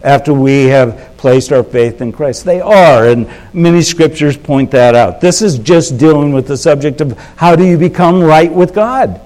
[0.02, 2.44] after we have placed our faith in Christ.
[2.44, 5.22] They are, and many scriptures point that out.
[5.22, 9.20] This is just dealing with the subject of how do you become right with God?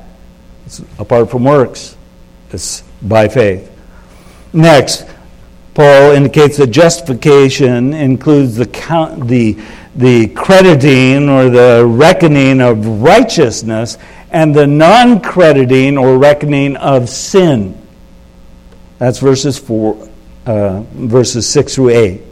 [0.66, 1.96] It's apart from works,
[2.50, 3.70] it's by faith.
[4.52, 5.06] Next,
[5.74, 9.58] Paul indicates that justification includes the, count, the,
[9.94, 13.98] the crediting or the reckoning of righteousness
[14.30, 17.80] and the non crediting or reckoning of sin.
[18.98, 20.08] That's verses, four,
[20.46, 22.22] uh, verses 6 through 8.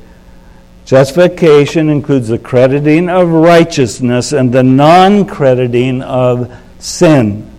[0.87, 7.54] Justification includes the crediting of righteousness and the non crediting of sin.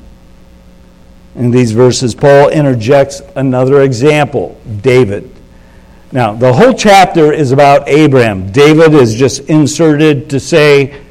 [1.35, 5.31] In these verses, Paul interjects another example David.
[6.11, 8.51] Now, the whole chapter is about Abraham.
[8.51, 11.01] David is just inserted to say,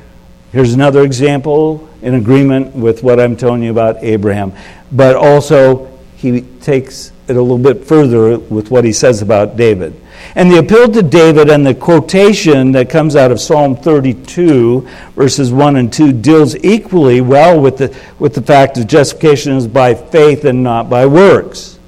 [0.50, 4.52] here's another example in agreement with what I'm telling you about Abraham.
[4.90, 5.93] But also,
[6.32, 9.98] he takes it a little bit further with what he says about David.
[10.34, 14.80] And the appeal to David and the quotation that comes out of Psalm 32,
[15.14, 19.66] verses 1 and 2, deals equally well with the, with the fact that justification is
[19.66, 21.78] by faith and not by works.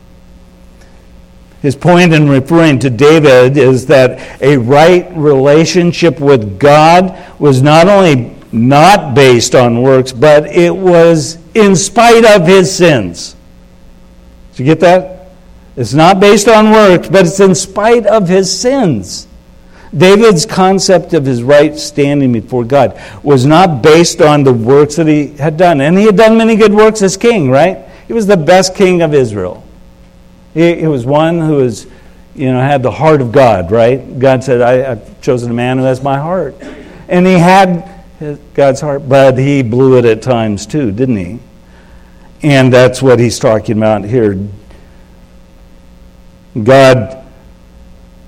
[1.62, 7.88] His point in referring to David is that a right relationship with God was not
[7.88, 13.35] only not based on works, but it was in spite of his sins.
[14.56, 15.28] Did you get that?
[15.76, 19.28] It's not based on works, but it's in spite of his sins.
[19.94, 25.06] David's concept of his right standing before God was not based on the works that
[25.06, 25.82] he had done.
[25.82, 27.86] And he had done many good works as king, right?
[28.06, 29.62] He was the best king of Israel.
[30.54, 31.86] He, he was one who was,
[32.34, 34.18] you know, had the heart of God, right?
[34.18, 36.56] God said, I, have chosen a man who has my heart.
[37.08, 38.02] And he had
[38.54, 41.40] God's heart, but he blew it at times too, didn't he?
[42.42, 44.38] And that's what he's talking about here.
[46.62, 47.24] God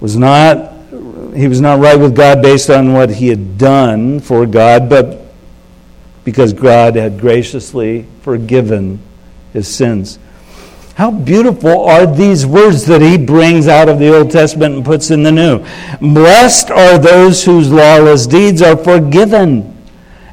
[0.01, 0.75] was not
[1.35, 5.23] he was not right with God based on what he had done for God, but
[6.25, 8.99] because God had graciously forgiven
[9.53, 10.19] his sins.
[10.95, 15.13] How beautiful are these words that he brings out of the Old Testament and puts
[15.13, 15.65] in the New.
[16.01, 19.78] Blessed are those whose lawless deeds are forgiven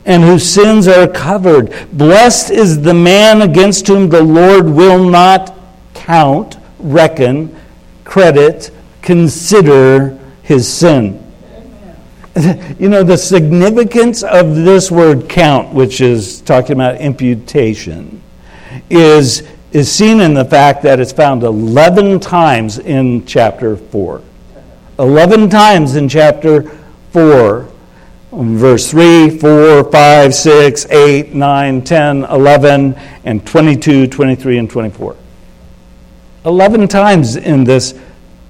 [0.06, 1.74] and whose sins are covered.
[1.92, 5.58] Blessed is the man against whom the Lord will not
[5.94, 7.56] count, reckon,
[8.04, 11.22] credit, consider his sin.
[12.78, 18.22] You know, the significance of this word count, which is talking about imputation,
[18.90, 24.22] is, is seen in the fact that it's found 11 times in chapter 4.
[25.00, 26.64] 11 times in chapter
[27.12, 27.70] 4
[28.36, 35.16] Um, verse 3, 4, 5, 6, 8, 9, 10, 11, and 22, 23, and 24.
[36.44, 37.98] 11 times in this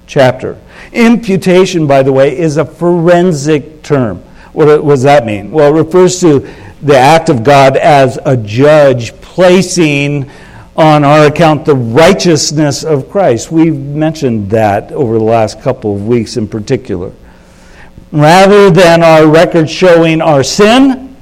[0.07, 0.59] chapter.
[0.91, 4.17] Imputation, by the way, is a forensic term.
[4.53, 5.51] What does that mean?
[5.51, 6.39] Well, it refers to
[6.81, 10.31] the act of God as a judge placing
[10.75, 13.51] on our account the righteousness of Christ.
[13.51, 17.11] We've mentioned that over the last couple of weeks in particular.
[18.15, 21.17] Rather than our record showing our sin,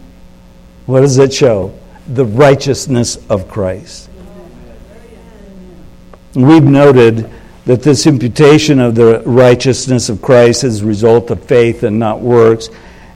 [0.85, 1.73] what does it show?
[2.13, 4.11] The righteousness of Christ.
[6.35, 7.31] We've noted
[7.65, 12.19] that this imputation of the righteousness of Christ is a result of faith and not
[12.19, 12.69] works.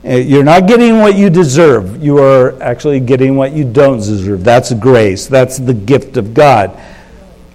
[0.04, 2.02] Uh, you're not getting what you deserve.
[2.02, 4.42] You are actually getting what you don't deserve.
[4.42, 5.28] That's grace.
[5.28, 6.76] That's the gift of God.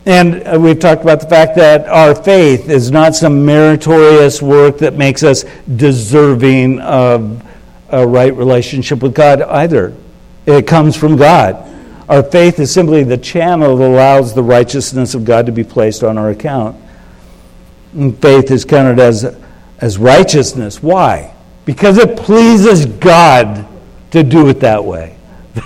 [0.06, 4.96] And we've talked about the fact that our faith is not some meritorious work that
[4.96, 7.42] makes us deserving of
[7.90, 9.96] a right relationship with God either.
[10.46, 11.70] It comes from God.
[12.10, 16.04] Our faith is simply the channel that allows the righteousness of God to be placed
[16.04, 16.76] on our account.
[17.94, 19.38] And faith is counted as,
[19.80, 20.84] as righteousness.
[20.84, 21.34] Why?
[21.64, 23.66] Because it pleases God
[24.12, 25.16] to do it that way.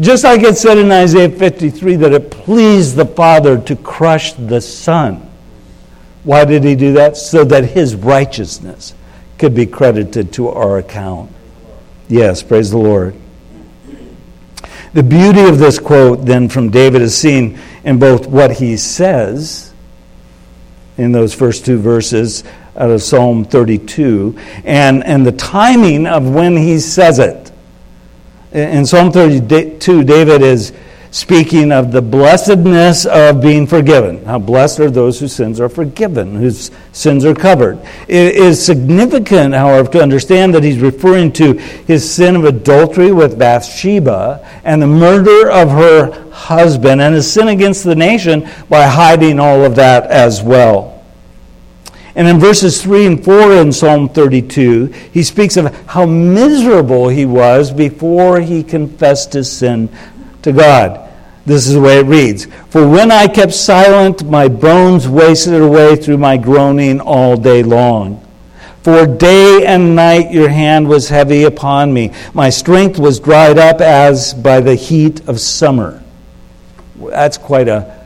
[0.00, 4.60] Just like it said in Isaiah 53 that it pleased the Father to crush the
[4.60, 5.28] Son.
[6.22, 7.16] Why did he do that?
[7.16, 8.94] So that his righteousness
[9.38, 11.32] could be credited to our account.
[12.08, 13.14] Yes, praise the Lord.
[14.94, 19.72] The beauty of this quote, then, from David is seen in both what he says
[20.96, 22.44] in those first two verses
[22.76, 27.47] out of Psalm 32 and, and the timing of when he says it.
[28.52, 30.72] In Psalm 32, David is
[31.10, 34.24] speaking of the blessedness of being forgiven.
[34.24, 37.78] How blessed are those whose sins are forgiven, whose sins are covered.
[38.08, 43.38] It is significant, however, to understand that he's referring to his sin of adultery with
[43.38, 49.38] Bathsheba and the murder of her husband and his sin against the nation by hiding
[49.40, 50.97] all of that as well.
[52.18, 57.24] And in verses 3 and 4 in Psalm 32, he speaks of how miserable he
[57.24, 59.88] was before he confessed his sin
[60.42, 61.08] to God.
[61.46, 65.94] This is the way it reads For when I kept silent, my bones wasted away
[65.94, 68.26] through my groaning all day long.
[68.82, 72.12] For day and night your hand was heavy upon me.
[72.34, 76.02] My strength was dried up as by the heat of summer.
[76.96, 77.97] That's quite a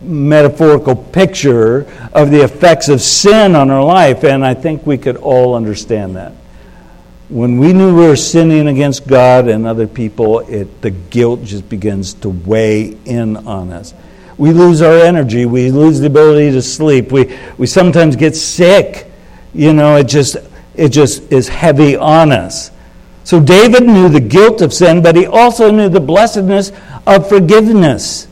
[0.00, 5.16] metaphorical picture of the effects of sin on our life, and I think we could
[5.16, 6.32] all understand that
[7.28, 11.68] when we knew we were sinning against God and other people, it, the guilt just
[11.68, 13.92] begins to weigh in on us.
[14.38, 15.44] We lose our energy.
[15.44, 17.12] We lose the ability to sleep.
[17.12, 19.10] We, we sometimes get sick.
[19.52, 20.36] You know, it just,
[20.74, 22.70] it just is heavy on us.
[23.24, 26.72] So David knew the guilt of sin, but he also knew the blessedness
[27.06, 28.27] of forgiveness.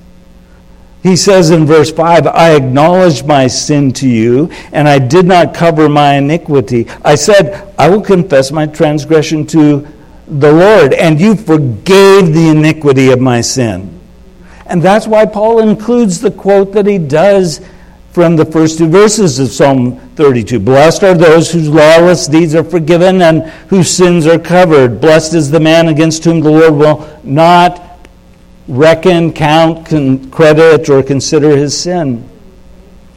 [1.06, 5.54] He says in verse 5, I acknowledged my sin to you, and I did not
[5.54, 6.88] cover my iniquity.
[7.04, 9.86] I said, I will confess my transgression to
[10.26, 14.00] the Lord, and you forgave the iniquity of my sin.
[14.66, 17.64] And that's why Paul includes the quote that he does
[18.10, 20.58] from the first two verses of Psalm 32.
[20.58, 25.00] Blessed are those whose lawless deeds are forgiven and whose sins are covered.
[25.00, 27.85] Blessed is the man against whom the Lord will not
[28.68, 29.86] reckon, count,
[30.32, 32.28] credit, or consider his sin.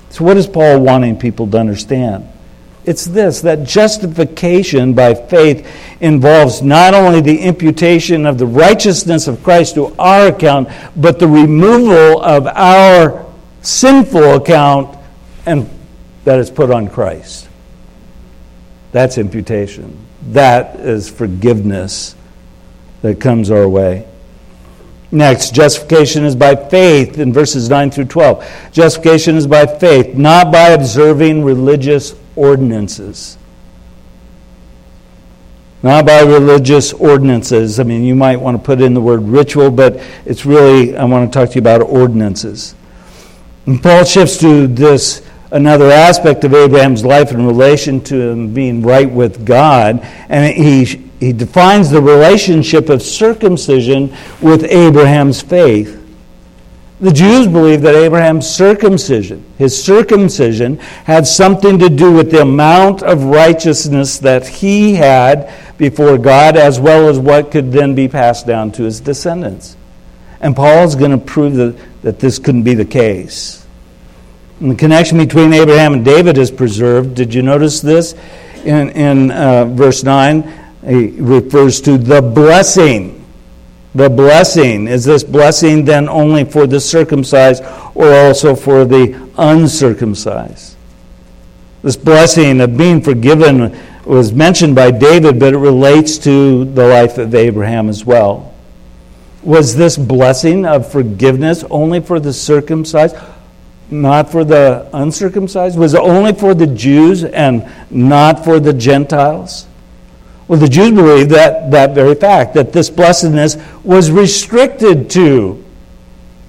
[0.10, 2.28] So, what is Paul wanting people to understand?
[2.86, 5.68] It's this that justification by faith
[6.00, 11.28] involves not only the imputation of the righteousness of Christ to our account, but the
[11.28, 13.26] removal of our
[13.62, 14.98] sinful account
[15.46, 15.70] and
[16.26, 17.48] that is put on Christ.
[18.92, 19.98] That's imputation.
[20.32, 22.16] That is forgiveness
[23.02, 24.08] that comes our way.
[25.12, 28.70] Next, justification is by faith in verses 9 through 12.
[28.72, 33.38] Justification is by faith, not by observing religious ordinances.
[35.82, 37.80] Not by religious ordinances.
[37.80, 41.06] I mean, you might want to put in the word ritual, but it's really, I
[41.06, 42.76] want to talk to you about ordinances.
[43.66, 48.84] And Paul shifts to this another aspect of Abraham's life in relation to him being
[48.84, 55.98] right with God, and he he defines the relationship of circumcision with Abraham's faith.
[57.02, 63.04] The Jews believed that Abraham's circumcision, his circumcision, had something to do with the amount
[63.04, 68.46] of righteousness that he had before God, as well as what could then be passed
[68.46, 69.78] down to his descendants.
[70.42, 73.66] And Paul is going to prove that, that this couldn't be the case.
[74.60, 77.16] And the connection between Abraham and David is preserved.
[77.16, 78.14] Did you notice this
[78.66, 80.59] in, in uh, verse 9?
[80.86, 83.26] He refers to the blessing.
[83.96, 84.88] The blessing.
[84.88, 87.64] Is this blessing then only for the circumcised
[87.96, 90.76] or also for the uncircumcised?
[91.82, 97.18] This blessing of being forgiven was mentioned by David, but it relates to the life
[97.18, 98.54] of Abraham as well.
[99.44, 103.16] Was this blessing of forgiveness only for the circumcised,
[103.90, 105.78] not for the uncircumcised?
[105.78, 109.69] Was it only for the Jews and not for the Gentiles?
[110.50, 115.64] Well, the Jews believed that, that very fact, that this blessedness was restricted to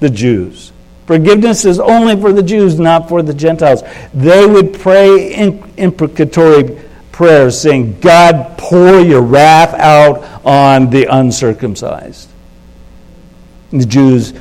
[0.01, 0.73] the Jews.
[1.07, 3.83] Forgiveness is only for the Jews, not for the Gentiles.
[4.15, 5.35] They would pray
[5.77, 6.81] imprecatory
[7.13, 12.31] prayers saying, God, pour your wrath out on the uncircumcised.
[13.71, 14.33] And the Jews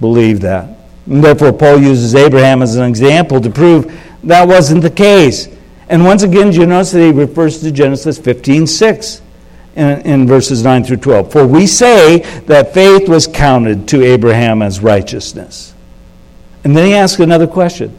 [0.00, 0.76] believed that.
[1.06, 5.46] And therefore, Paul uses Abraham as an example to prove that wasn't the case.
[5.88, 6.64] And once again, he
[7.10, 9.22] refers to Genesis 15 6
[9.76, 11.32] in, in verses 9 through 12.
[11.32, 15.74] For we say that faith was counted to Abraham as righteousness.
[16.62, 17.96] And then he asks another question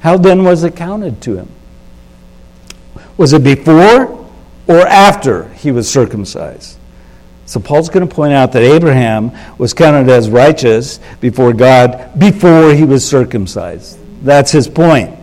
[0.00, 1.48] How then was it counted to him?
[3.16, 4.28] Was it before
[4.66, 6.78] or after he was circumcised?
[7.46, 12.72] So Paul's going to point out that Abraham was counted as righteous before God before
[12.72, 13.98] he was circumcised.
[14.24, 15.19] That's his point.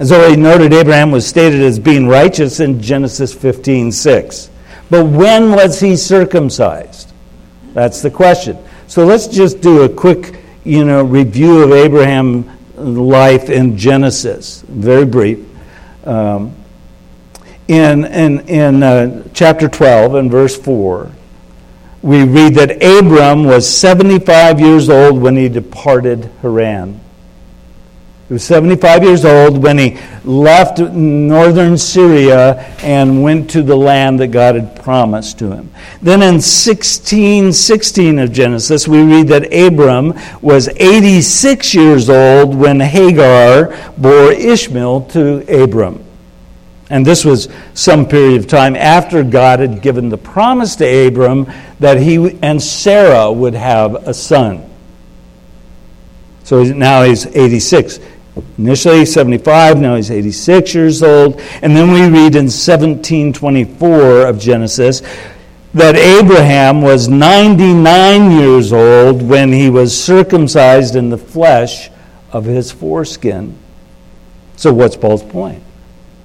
[0.00, 4.50] As already noted, Abraham was stated as being righteous in Genesis 15 6.
[4.88, 7.12] But when was he circumcised?
[7.74, 8.56] That's the question.
[8.86, 12.46] So let's just do a quick, you know, review of Abraham's
[12.78, 15.46] life in Genesis, very brief.
[16.06, 16.56] Um,
[17.68, 21.10] in in, in uh, chapter 12 and verse 4,
[22.00, 26.98] we read that Abram was 75 years old when he departed Haran.
[28.30, 34.20] He was 75 years old when he left northern Syria and went to the land
[34.20, 35.72] that God had promised to him.
[36.00, 43.76] Then in 1616 of Genesis, we read that Abram was 86 years old when Hagar
[43.98, 46.04] bore Ishmael to Abram.
[46.88, 51.52] And this was some period of time after God had given the promise to Abram
[51.80, 54.70] that he and Sarah would have a son.
[56.44, 57.98] So now he's 86.
[58.58, 61.40] Initially 75, now he's 86 years old.
[61.62, 65.02] And then we read in 1724 of Genesis
[65.74, 71.90] that Abraham was 99 years old when he was circumcised in the flesh
[72.32, 73.56] of his foreskin.
[74.56, 75.62] So, what's Paul's point?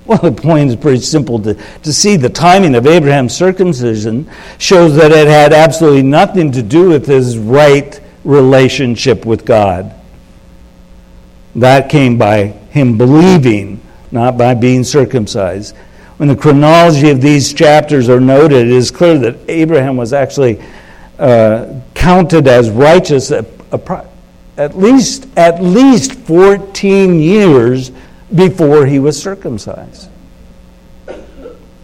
[0.06, 4.30] Well, the point is pretty simple to, to see the timing of Abraham's circumcision
[4.60, 9.95] shows that it had absolutely nothing to do with his right relationship with God.
[11.56, 13.82] That came by him believing,
[14.12, 15.76] not by being circumcised.
[16.18, 20.62] When the chronology of these chapters are noted, it is clear that Abraham was actually
[21.20, 23.45] uh, counted as righteous at,
[24.58, 27.91] at least at least 14 years
[28.34, 30.10] before he was circumcised.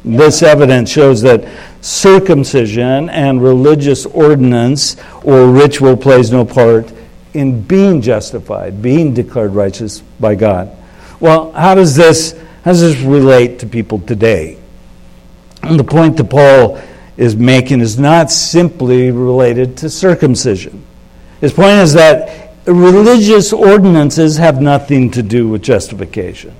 [0.03, 1.47] This evidence shows that
[1.82, 6.91] circumcision and religious ordinance or ritual plays no part
[7.34, 10.75] in being justified, being declared righteous by God.
[11.19, 14.57] Well, how does this how does this relate to people today?
[15.63, 16.79] And the point that Paul
[17.17, 20.86] is making is not simply related to circumcision.
[21.39, 26.55] His point is that religious ordinances have nothing to do with justification.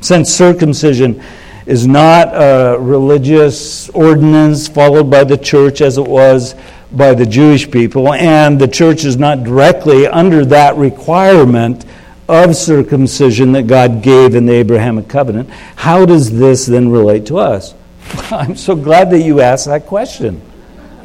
[0.00, 1.22] Since circumcision
[1.66, 6.54] is not a religious ordinance followed by the church as it was
[6.90, 11.84] by the Jewish people, and the church is not directly under that requirement
[12.28, 15.50] of circumcision that God gave in the Abrahamic covenant.
[15.76, 17.74] How does this then relate to us?
[18.30, 20.40] I'm so glad that you asked that question.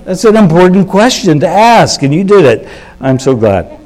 [0.06, 2.68] That's an important question to ask, and you did it.
[3.00, 3.80] I'm so glad.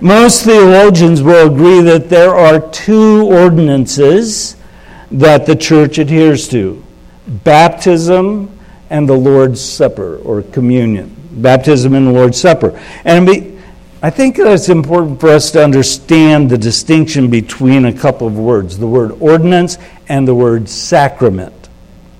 [0.00, 4.56] Most theologians will agree that there are two ordinances
[5.10, 6.82] that the church adheres to
[7.26, 8.56] baptism
[8.88, 12.78] and the Lord's Supper or communion baptism and the Lord's Supper.
[13.04, 13.28] And
[14.02, 18.38] I think that it's important for us to understand the distinction between a couple of
[18.38, 19.78] words the word ordinance
[20.08, 21.68] and the word sacrament.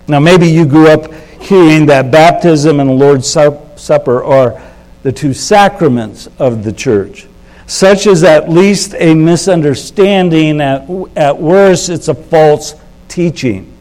[0.07, 4.61] Now, maybe you grew up hearing that baptism and the Lord's Supper are
[5.03, 7.27] the two sacraments of the church.
[7.67, 12.75] Such is at least a misunderstanding, at, at worst, it's a false
[13.09, 13.73] teaching.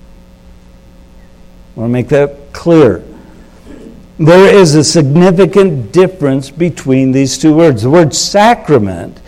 [1.76, 3.04] I want to make that clear.
[4.20, 7.84] There is a significant difference between these two words.
[7.84, 9.22] The word sacrament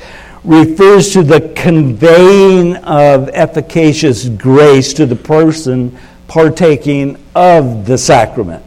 [0.43, 8.65] refers to the conveying of efficacious grace to the person partaking of the sacrament.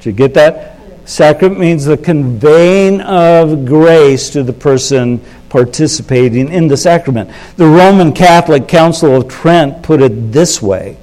[0.00, 0.80] Did you get that?
[1.08, 7.30] Sacrament means the conveying of grace to the person participating in the sacrament.
[7.56, 10.96] The Roman Catholic Council of Trent put it this way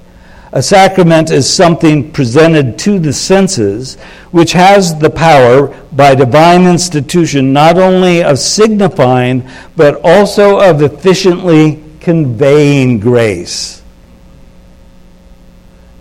[0.52, 3.96] a sacrament is something presented to the senses,
[4.32, 11.82] which has the power by divine institution not only of signifying, but also of efficiently
[12.00, 13.82] conveying grace.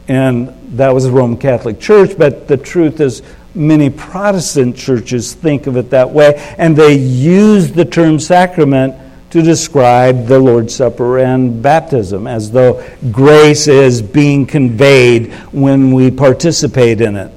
[0.10, 3.22] And that was the Roman Catholic Church, but the truth is,
[3.56, 8.96] many Protestant churches think of it that way, and they use the term sacrament
[9.32, 16.12] to describe the Lord's Supper and baptism, as though grace is being conveyed when we
[16.12, 17.32] participate in it.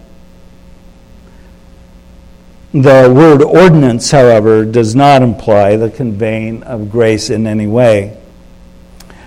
[2.73, 8.21] The word ordinance, however, does not imply the conveying of grace in any way.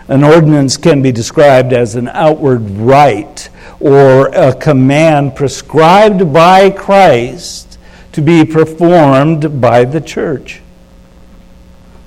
[0.10, 3.50] An ordinance can be described as an outward rite
[3.80, 7.80] or a command prescribed by Christ
[8.12, 10.62] to be performed by the church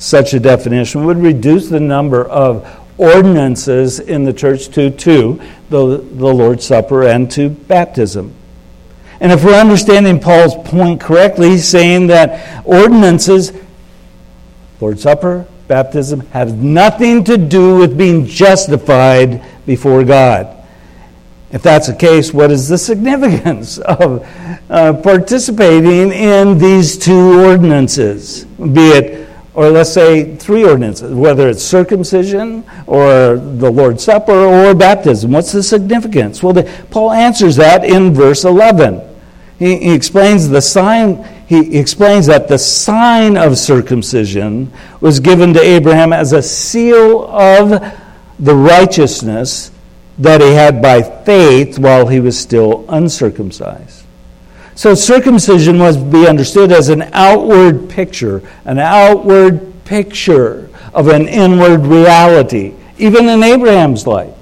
[0.00, 2.66] such a definition would reduce the number of
[2.98, 8.34] ordinances in the church to two the, the Lord's Supper and to baptism.
[9.20, 13.52] And if we're understanding Paul's point correctly, he's saying that ordinances,
[14.80, 20.56] Lord's Supper, baptism, have nothing to do with being justified before God.
[21.52, 24.26] If that's the case, what is the significance of
[24.70, 28.44] uh, participating in these two ordinances?
[28.44, 34.74] Be it, or let's say three ordinances, whether it's circumcision or the Lord's Supper or
[34.74, 35.32] baptism.
[35.32, 36.42] What's the significance?
[36.42, 39.02] Well, the, Paul answers that in verse 11.
[39.58, 45.60] He, he explains the sign, he explains that the sign of circumcision was given to
[45.60, 47.70] Abraham as a seal of
[48.38, 49.70] the righteousness
[50.18, 53.99] that he had by faith while he was still uncircumcised.
[54.80, 61.82] So circumcision must be understood as an outward picture, an outward picture of an inward
[61.82, 64.32] reality, even in Abraham's life.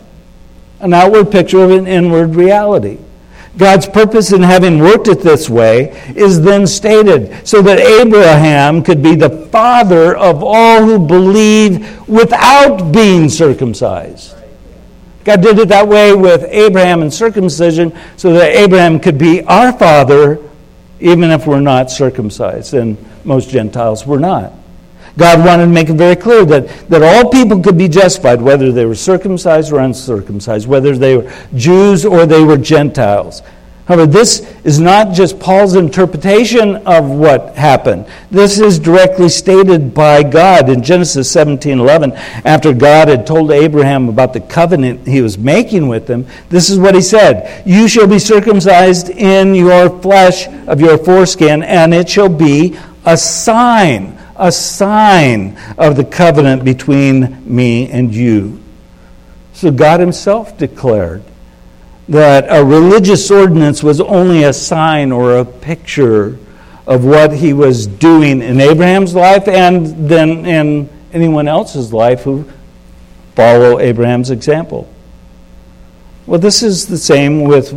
[0.78, 2.98] An outward picture of an inward reality.
[3.56, 9.02] God's purpose in having worked it this way is then stated so that Abraham could
[9.02, 14.37] be the father of all who believe without being circumcised.
[15.28, 19.74] God did it that way with Abraham and circumcision so that Abraham could be our
[19.74, 20.42] father
[21.00, 24.54] even if we're not circumcised, and most Gentiles were not.
[25.18, 28.72] God wanted to make it very clear that, that all people could be justified, whether
[28.72, 33.42] they were circumcised or uncircumcised, whether they were Jews or they were Gentiles.
[33.88, 38.04] However, this is not just Paul's interpretation of what happened.
[38.30, 42.12] This is directly stated by God in Genesis 17:11.
[42.44, 46.78] After God had told Abraham about the covenant he was making with him, this is
[46.78, 52.10] what he said: "You shall be circumcised in your flesh of your foreskin, and it
[52.10, 52.76] shall be
[53.06, 58.58] a sign, a sign of the covenant between me and you."
[59.54, 61.22] So God himself declared
[62.08, 66.38] that a religious ordinance was only a sign or a picture
[66.86, 72.50] of what he was doing in Abraham's life and then in anyone else's life who
[73.34, 74.88] follow Abraham's example.
[76.26, 77.72] Well, this is the same with,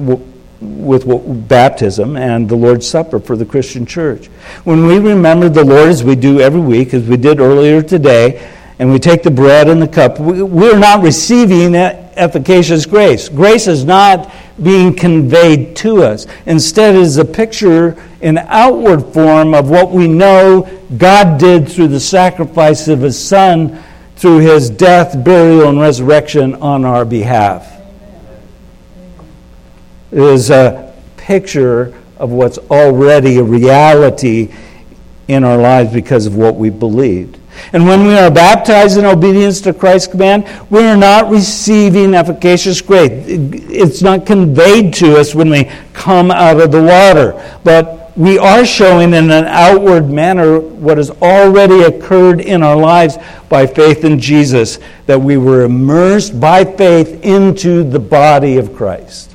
[0.61, 4.27] with baptism and the Lord's Supper for the Christian church.
[4.63, 8.49] When we remember the Lord as we do every week, as we did earlier today,
[8.79, 11.73] and we take the bread and the cup, we're not receiving
[12.15, 13.29] efficacious grace.
[13.29, 14.31] Grace is not
[14.61, 16.27] being conveyed to us.
[16.45, 21.87] Instead, it is a picture in outward form of what we know God did through
[21.87, 23.81] the sacrifice of His Son
[24.21, 27.81] through His death, burial, and resurrection on our behalf.
[30.11, 34.53] It is a picture of what's already a reality
[35.27, 37.39] in our lives because of what we believed.
[37.73, 42.81] And when we are baptized in obedience to Christ's command, we are not receiving efficacious
[42.81, 43.11] grace.
[43.25, 47.59] It's not conveyed to us when we come out of the water.
[47.63, 53.17] But we are showing in an outward manner what has already occurred in our lives
[53.47, 59.30] by faith in Jesus, that we were immersed by faith into the body of Christ.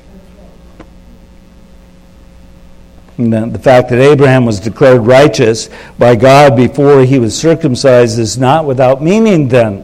[3.17, 8.65] The fact that Abraham was declared righteous by God before he was circumcised is not
[8.65, 9.83] without meaning then.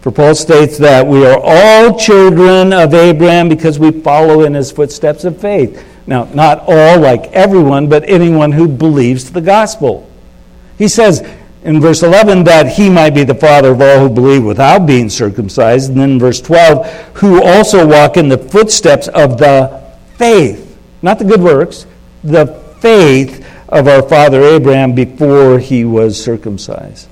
[0.00, 4.72] For Paul states that we are all children of Abraham because we follow in his
[4.72, 5.86] footsteps of faith.
[6.08, 10.10] Now, not all, like everyone, but anyone who believes the gospel.
[10.76, 11.24] He says
[11.62, 15.08] in verse 11 that he might be the father of all who believe without being
[15.08, 15.90] circumcised.
[15.90, 19.80] And then in verse 12, who also walk in the footsteps of the
[20.16, 21.86] faith, not the good works,
[22.24, 22.46] the
[22.80, 27.08] faith of our father Abraham before he was circumcised.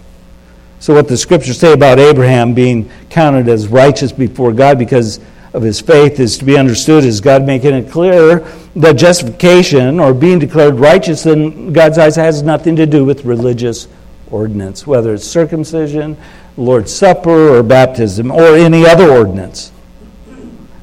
[0.78, 5.20] So, what the scriptures say about Abraham being counted as righteous before God because
[5.52, 8.40] of his faith is to be understood as God making it clear
[8.76, 13.88] that justification or being declared righteous in God's eyes has nothing to do with religious
[14.30, 16.16] ordinance, whether it's circumcision,
[16.56, 19.72] Lord's Supper, or baptism, or any other ordinance.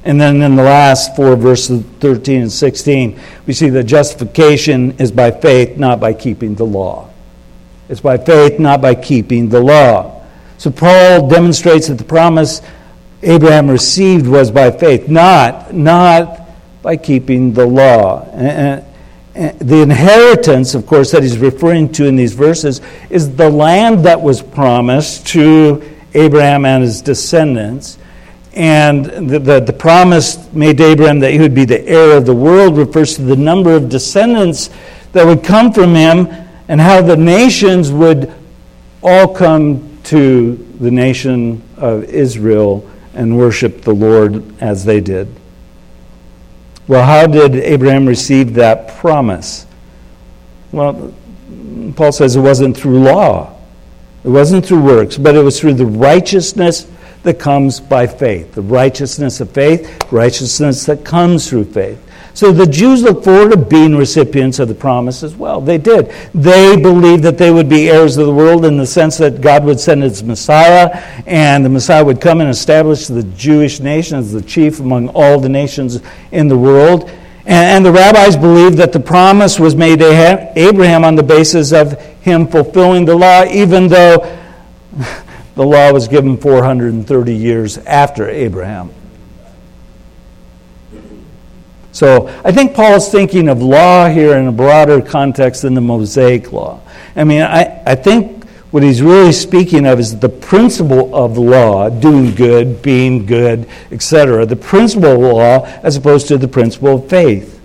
[0.08, 5.12] And then in the last four verses, 13 and 16, we see that justification is
[5.12, 7.10] by faith, not by keeping the law.
[7.90, 10.24] It's by faith, not by keeping the law.
[10.60, 12.62] So Paul demonstrates that the promise
[13.22, 16.40] Abraham received was by faith, not, not
[16.82, 18.24] by keeping the law.
[18.32, 18.86] And,
[19.60, 22.80] the inheritance, of course, that he's referring to in these verses
[23.10, 25.84] is the land that was promised to
[26.14, 28.00] Abraham and his descendants.
[28.58, 32.26] And the, the, the, promise made to Abraham that he would be the heir of
[32.26, 34.72] the world refers to the number of descendants
[35.12, 36.28] that would come from him
[36.68, 38.34] and how the nations would
[39.04, 45.28] all come to the nation of Israel and worship the Lord as they did.
[46.88, 49.68] Well, how did Abraham receive that promise?
[50.72, 51.14] Well,
[51.96, 53.56] Paul says it wasn't through law,
[54.24, 56.88] it wasn't through works, but it was through the righteousness
[57.24, 58.54] that comes by faith.
[58.54, 62.04] The righteousness of faith, righteousness that comes through faith.
[62.38, 65.60] So the Jews look forward to being recipients of the promise as well.
[65.60, 66.12] They did.
[66.36, 69.66] They believed that they would be heirs of the world in the sense that God
[69.66, 74.32] would send his Messiah, and the Messiah would come and establish the Jewish nation as
[74.32, 76.00] the chief among all the nations
[76.32, 77.10] in the world.
[77.48, 82.00] And, the rabbis believed that the promise was made to Abraham on the basis of
[82.22, 84.38] him fulfilling the law, even though
[85.58, 88.92] the law was given 430 years after Abraham.
[91.92, 96.52] So I think Paul's thinking of law here in a broader context than the Mosaic
[96.52, 96.80] law.
[97.16, 101.90] I mean, I, I think what he's really speaking of is the principle of law,
[101.90, 104.46] doing good, being good, etc.
[104.46, 107.57] The principle of law as opposed to the principle of faith.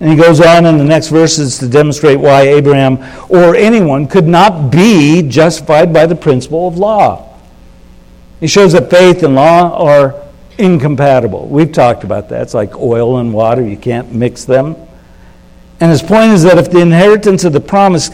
[0.00, 4.28] And he goes on in the next verses to demonstrate why Abraham or anyone could
[4.28, 7.36] not be justified by the principle of law.
[8.38, 10.14] He shows that faith and law are
[10.56, 11.48] incompatible.
[11.48, 12.42] We've talked about that.
[12.42, 14.76] It's like oil and water, you can't mix them.
[15.80, 18.10] And his point is that if the inheritance of the promise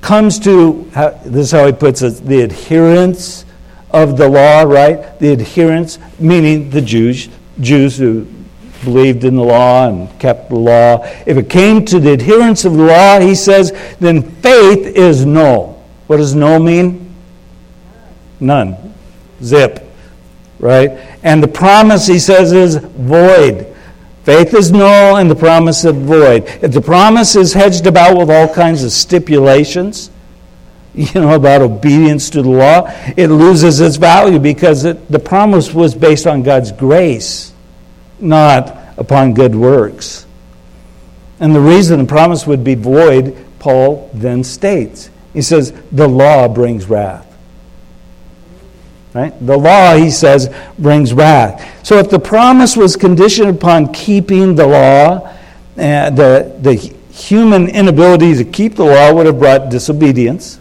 [0.00, 0.88] comes to,
[1.24, 3.44] this is how he puts it, the adherents
[3.90, 5.18] of the law, right?
[5.18, 7.28] The adherents, meaning the Jews,
[7.60, 8.26] Jews who
[8.84, 11.04] believed in the law and kept the law.
[11.26, 15.84] If it came to the adherents of the law, he says, then faith is null.
[16.06, 17.14] What does null mean?
[18.40, 18.94] None.
[19.42, 19.86] Zip
[20.58, 20.90] right?
[21.22, 23.74] And the promise, he says, is void.
[24.24, 26.44] Faith is null and the promise is void.
[26.62, 30.10] If the promise is hedged about with all kinds of stipulations,
[30.94, 35.72] you know, about obedience to the law, it loses its value because it, the promise
[35.72, 37.52] was based on God's grace,
[38.18, 40.26] not upon good works.
[41.38, 45.10] And the reason the promise would be void, Paul then states.
[45.32, 47.24] He says, the law brings wrath.
[49.12, 49.34] Right?
[49.46, 51.86] The law, he says, brings wrath.
[51.86, 55.28] So if the promise was conditioned upon keeping the law,
[55.78, 60.58] uh, the, the human inability to keep the law would have brought disobedience.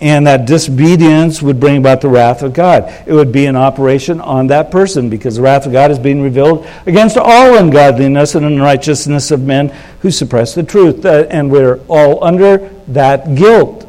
[0.00, 2.90] And that disobedience would bring about the wrath of God.
[3.06, 6.22] It would be an operation on that person because the wrath of God is being
[6.22, 9.68] revealed against all ungodliness and unrighteousness of men
[10.00, 11.04] who suppress the truth.
[11.04, 13.86] Uh, and we're all under that guilt.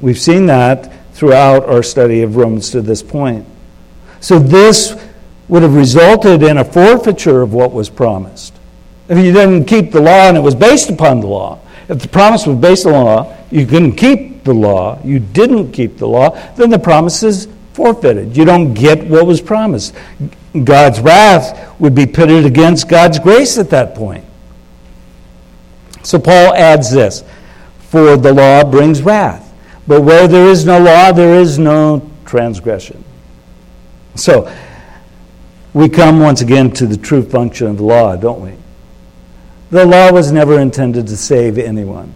[0.00, 3.46] We've seen that throughout our study of Romans to this point.
[4.20, 5.00] So this
[5.48, 8.54] would have resulted in a forfeiture of what was promised.
[9.08, 12.08] If you didn't keep the law and it was based upon the law, if the
[12.08, 16.08] promise was based on the law, you couldn't keep the law, you didn't keep the
[16.08, 18.36] law, then the promise is forfeited.
[18.36, 19.94] You don't get what was promised.
[20.64, 24.24] God's wrath would be pitted against God's grace at that point.
[26.02, 27.22] So Paul adds this
[27.80, 29.44] For the law brings wrath.
[29.86, 33.04] But where there is no law, there is no transgression.
[34.14, 34.52] So,
[35.72, 38.52] we come once again to the true function of the law, don't we?
[39.70, 42.14] The law was never intended to save anyone,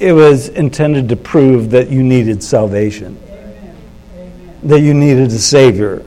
[0.00, 4.58] it was intended to prove that you needed salvation, Amen.
[4.62, 6.04] that you needed a Savior.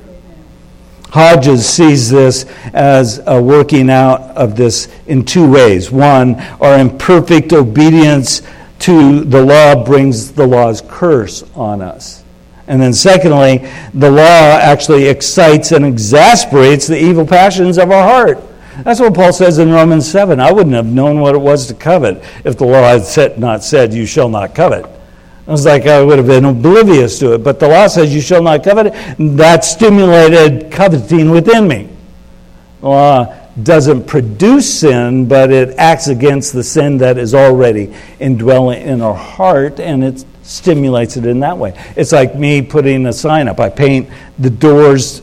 [1.09, 5.91] Hodges sees this as a working out of this in two ways.
[5.91, 8.41] One, our imperfect obedience
[8.79, 12.23] to the law brings the law's curse on us.
[12.67, 18.41] And then, secondly, the law actually excites and exasperates the evil passions of our heart.
[18.83, 20.39] That's what Paul says in Romans 7.
[20.39, 23.93] I wouldn't have known what it was to covet if the law had not said,
[23.93, 24.85] You shall not covet.
[25.47, 27.39] I was like, I would have been oblivious to it.
[27.39, 28.93] But the law says, You shall not covet.
[29.37, 31.89] That stimulated coveting within me.
[32.81, 38.81] The law doesn't produce sin, but it acts against the sin that is already indwelling
[38.81, 41.73] in our heart, and it stimulates it in that way.
[41.95, 43.59] It's like me putting a sign up.
[43.59, 44.09] I paint
[44.39, 45.21] the doors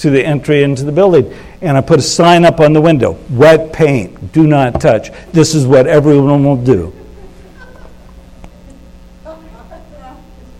[0.00, 3.18] to the entry into the building, and I put a sign up on the window
[3.30, 5.10] wet paint, do not touch.
[5.32, 6.94] This is what everyone will do.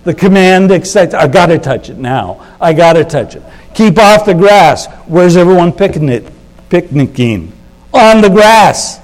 [0.05, 2.47] The command excites, I gotta touch it now.
[2.61, 3.43] I gotta touch it.
[3.75, 4.87] Keep off the grass.
[5.07, 6.33] Where's everyone picking it?
[6.71, 7.53] picnicking
[7.93, 9.01] on the grass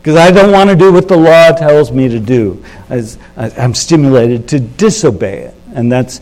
[0.00, 2.62] because I don't want to do what the law tells me to do.
[3.36, 5.54] I'm stimulated to disobey it.
[5.74, 6.20] And that's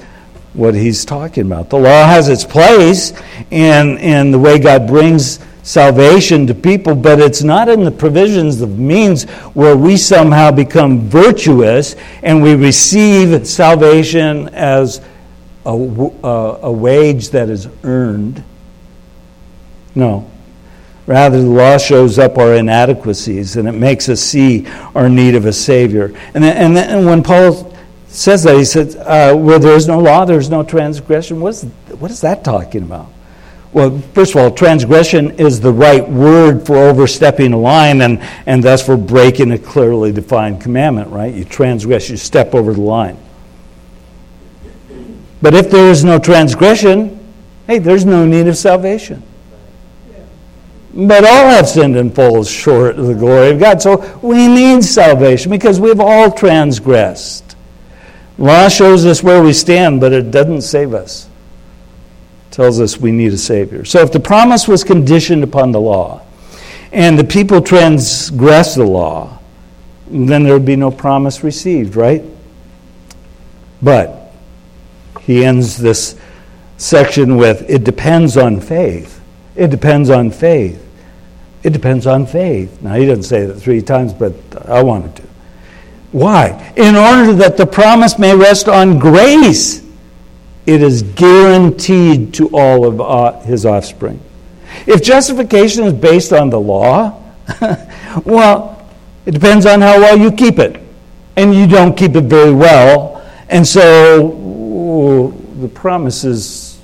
[0.55, 1.70] what he's talking about.
[1.70, 3.12] The law has its place
[3.50, 8.61] in, in the way God brings salvation to people, but it's not in the provisions
[8.61, 9.24] of means
[9.55, 15.00] where we somehow become virtuous and we receive salvation as
[15.64, 18.42] a, a, uh, a wage that is earned.
[19.94, 20.28] No.
[21.07, 25.46] Rather, the law shows up our inadequacies and it makes us see our need of
[25.46, 26.12] a Savior.
[26.34, 27.71] And, and, and when Paul
[28.12, 28.56] says that.
[28.56, 31.40] He said, uh, Where there is no law, there is no transgression.
[31.40, 31.62] What is,
[31.98, 33.10] what is that talking about?
[33.72, 38.62] Well, first of all, transgression is the right word for overstepping a line and, and
[38.62, 41.32] thus for breaking a clearly defined commandment, right?
[41.32, 43.16] You transgress, you step over the line.
[45.40, 47.18] But if there is no transgression,
[47.66, 49.22] hey, there's no need of salvation.
[50.94, 53.80] But all have sinned and fall short of the glory of God.
[53.80, 57.51] So we need salvation because we've all transgressed.
[58.43, 61.28] Law shows us where we stand, but it doesn't save us.
[62.49, 63.84] It tells us we need a Savior.
[63.84, 66.22] So if the promise was conditioned upon the law,
[66.90, 69.38] and the people transgress the law,
[70.09, 72.24] then there would be no promise received, right?
[73.80, 74.32] But
[75.20, 76.18] he ends this
[76.78, 79.22] section with it depends on faith.
[79.55, 80.84] It depends on faith.
[81.62, 82.82] It depends on faith.
[82.82, 84.34] Now, he doesn't say that three times, but
[84.68, 85.31] I wanted to.
[86.12, 86.72] Why?
[86.76, 89.82] In order that the promise may rest on grace,
[90.66, 94.20] it is guaranteed to all of uh, his offspring.
[94.86, 97.20] If justification is based on the law,
[98.24, 98.88] well,
[99.26, 100.80] it depends on how well you keep it.
[101.36, 103.26] And you don't keep it very well.
[103.48, 106.80] And so the promise is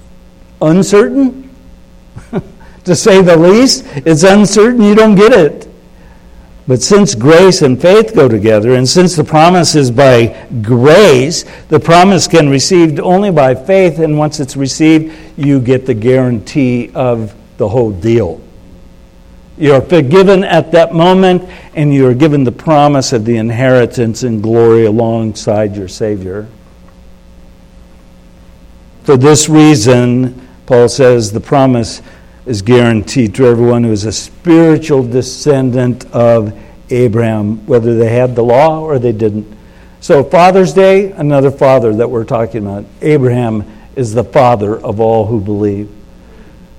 [0.63, 1.55] uncertain
[2.85, 3.85] to say the least.
[3.95, 5.68] It's uncertain, you don't get it.
[6.69, 11.81] But since grace and faith go together, and since the promise is by grace, the
[11.81, 16.91] promise can be received only by faith, and once it's received, you get the guarantee
[16.95, 18.43] of the whole deal.
[19.57, 24.85] You're forgiven at that moment, and you're given the promise of the inheritance and glory
[24.85, 26.47] alongside your Savior.
[29.05, 32.03] For this reason, Paul says the promise
[32.49, 36.59] is guaranteed to everyone who is a spiritual descendant of
[36.91, 39.47] Abraham, whether they had the law or they didn't.
[40.01, 42.87] So, Father's Day, another father that we're talking about.
[43.03, 43.65] Abraham
[43.97, 45.91] is the father of all who believe.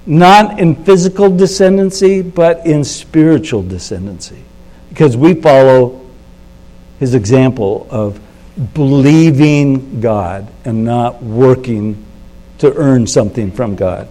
[0.06, 4.42] Not in physical descendancy, but in spiritual descendancy.
[4.90, 6.10] Because we follow
[7.00, 8.20] his example of
[8.74, 12.06] believing God and not working
[12.58, 14.08] to earn something from God.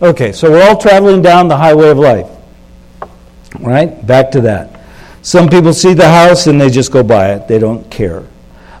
[0.00, 2.30] Okay, so we're all traveling down the highway of life.
[3.58, 4.06] Right?
[4.06, 4.80] Back to that.
[5.22, 8.24] Some people see the house and they just go by it, they don't care.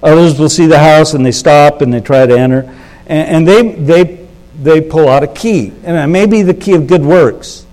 [0.02, 2.62] Others will see the house and they stop and they try to enter.
[3.06, 4.26] And, and they, they,
[4.62, 5.72] they pull out a key.
[5.84, 7.66] And it may be the key of good works,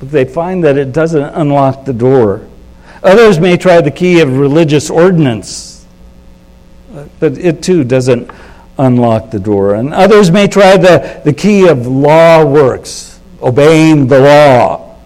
[0.00, 2.46] but they find that it doesn't unlock the door.
[3.02, 5.86] Others may try the key of religious ordinance,
[7.20, 8.30] but it too doesn't
[8.78, 9.74] unlock the door.
[9.74, 14.96] And others may try the, the key of law works, obeying the law,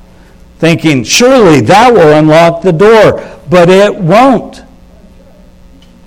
[0.59, 4.63] thinking, surely that will unlock the door, but it won't.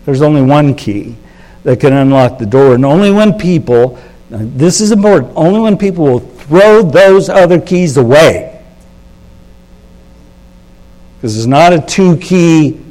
[0.06, 1.16] There's only one key
[1.64, 4.00] that can unlock the door, and only when people,
[4.30, 8.48] this is important, only when people will throw those other keys away.
[11.18, 12.82] Because it's not a two key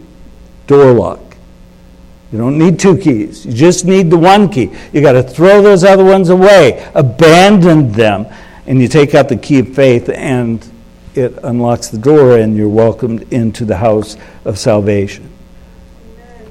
[0.69, 1.30] door lock.
[2.33, 3.45] You don't need two keys.
[3.45, 4.71] You just need the one key.
[4.93, 8.27] You got to throw those other ones away, abandon them,
[8.67, 10.65] and you take out the key of faith, and
[11.15, 15.29] it unlocks the door, and you're welcomed into the house of salvation.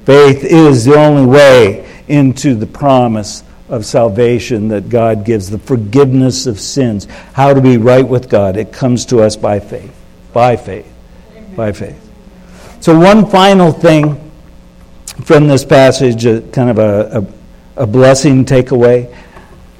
[0.06, 6.46] Faith is the only way into the promise of salvation that God gives, the forgiveness
[6.46, 8.58] of sins, how to be right with God.
[8.58, 9.96] It comes to us by faith.
[10.34, 10.92] By faith.
[11.56, 12.06] By faith.
[12.82, 14.29] So, one final thing
[15.24, 17.28] from this passage, a, kind of a,
[17.78, 19.14] a, a blessing takeaway.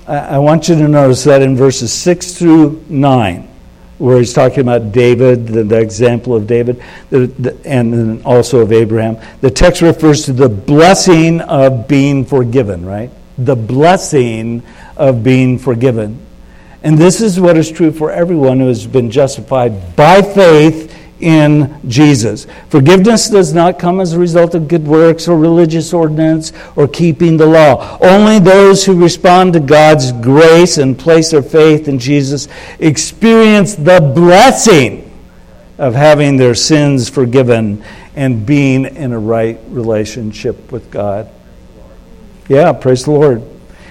[0.08, 3.48] I, I want you to notice that in verses 6 through 9,
[3.98, 8.72] where he's talking about David, the, the example of David, the, the, and also of
[8.72, 13.12] Abraham, the text refers to the blessing of being forgiven, right?
[13.38, 14.64] The blessing
[14.98, 16.26] of being forgiven.
[16.84, 21.80] And this is what is true for everyone who has been justified by faith in
[21.88, 22.48] Jesus.
[22.70, 27.38] Forgiveness does not come as a result of good works or religious ordinance or keeping
[27.38, 27.98] the law.
[28.02, 32.48] Only those who respond to God's grace and place their faith in Jesus
[32.80, 35.06] experience the blessing
[35.78, 37.84] of having their sins forgiven
[38.16, 41.30] and being in a right relationship with God.
[42.48, 43.44] Yeah, praise the Lord.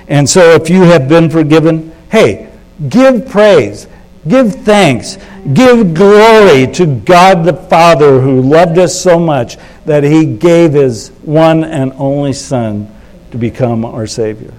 [0.09, 2.51] And so if you have been forgiven, hey,
[2.89, 3.87] give praise
[4.27, 5.16] Give thanks.
[5.53, 9.57] Give glory to God the Father who loved us so much
[9.87, 12.93] that he gave his one and only Son
[13.31, 14.53] to become our Savior.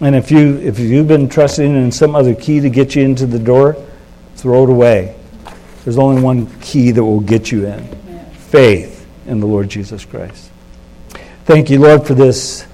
[0.00, 3.26] And if, you, if you've been trusting in some other key to get you into
[3.26, 3.76] the door,
[4.34, 5.16] throw it away.
[5.84, 7.96] There's only one key that will get you in
[8.32, 9.06] faith.
[9.26, 10.50] in the Lord Jesus Christ.
[11.44, 12.66] Thank you, Lord, for this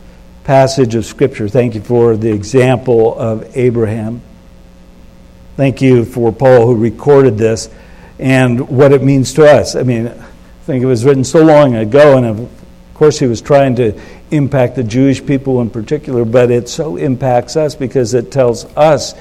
[0.45, 1.49] passage of Scripture.
[1.49, 4.21] Thank you for the example of Abraham.
[5.57, 7.71] Thank you for Paul who recorded this
[8.19, 9.77] and what it means to us.
[9.77, 12.49] I mean, I think it was written so long ago, and of
[12.95, 17.57] course, he was trying to impact the Jewish people in particular, but it so impacts
[17.57, 19.15] us because it tells us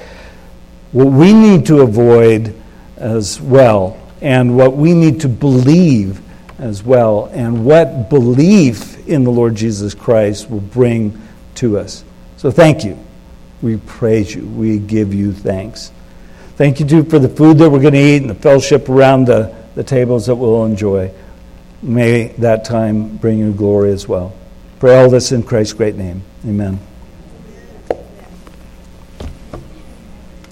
[0.92, 2.54] what we need to avoid
[2.96, 6.20] as well, and what we need to believe
[6.62, 11.20] as well, and what belief in the Lord Jesus Christ will bring
[11.56, 12.04] to us.
[12.36, 12.98] So thank you.
[13.60, 14.46] We praise you.
[14.46, 15.90] We give you thanks.
[16.56, 19.26] Thank you, too, for the food that we're going to eat and the fellowship around
[19.26, 21.10] the, the tables that we'll enjoy.
[21.82, 24.32] May that time bring you glory as well.
[24.78, 26.22] Pray all this in Christ's great name.
[26.46, 26.78] Amen.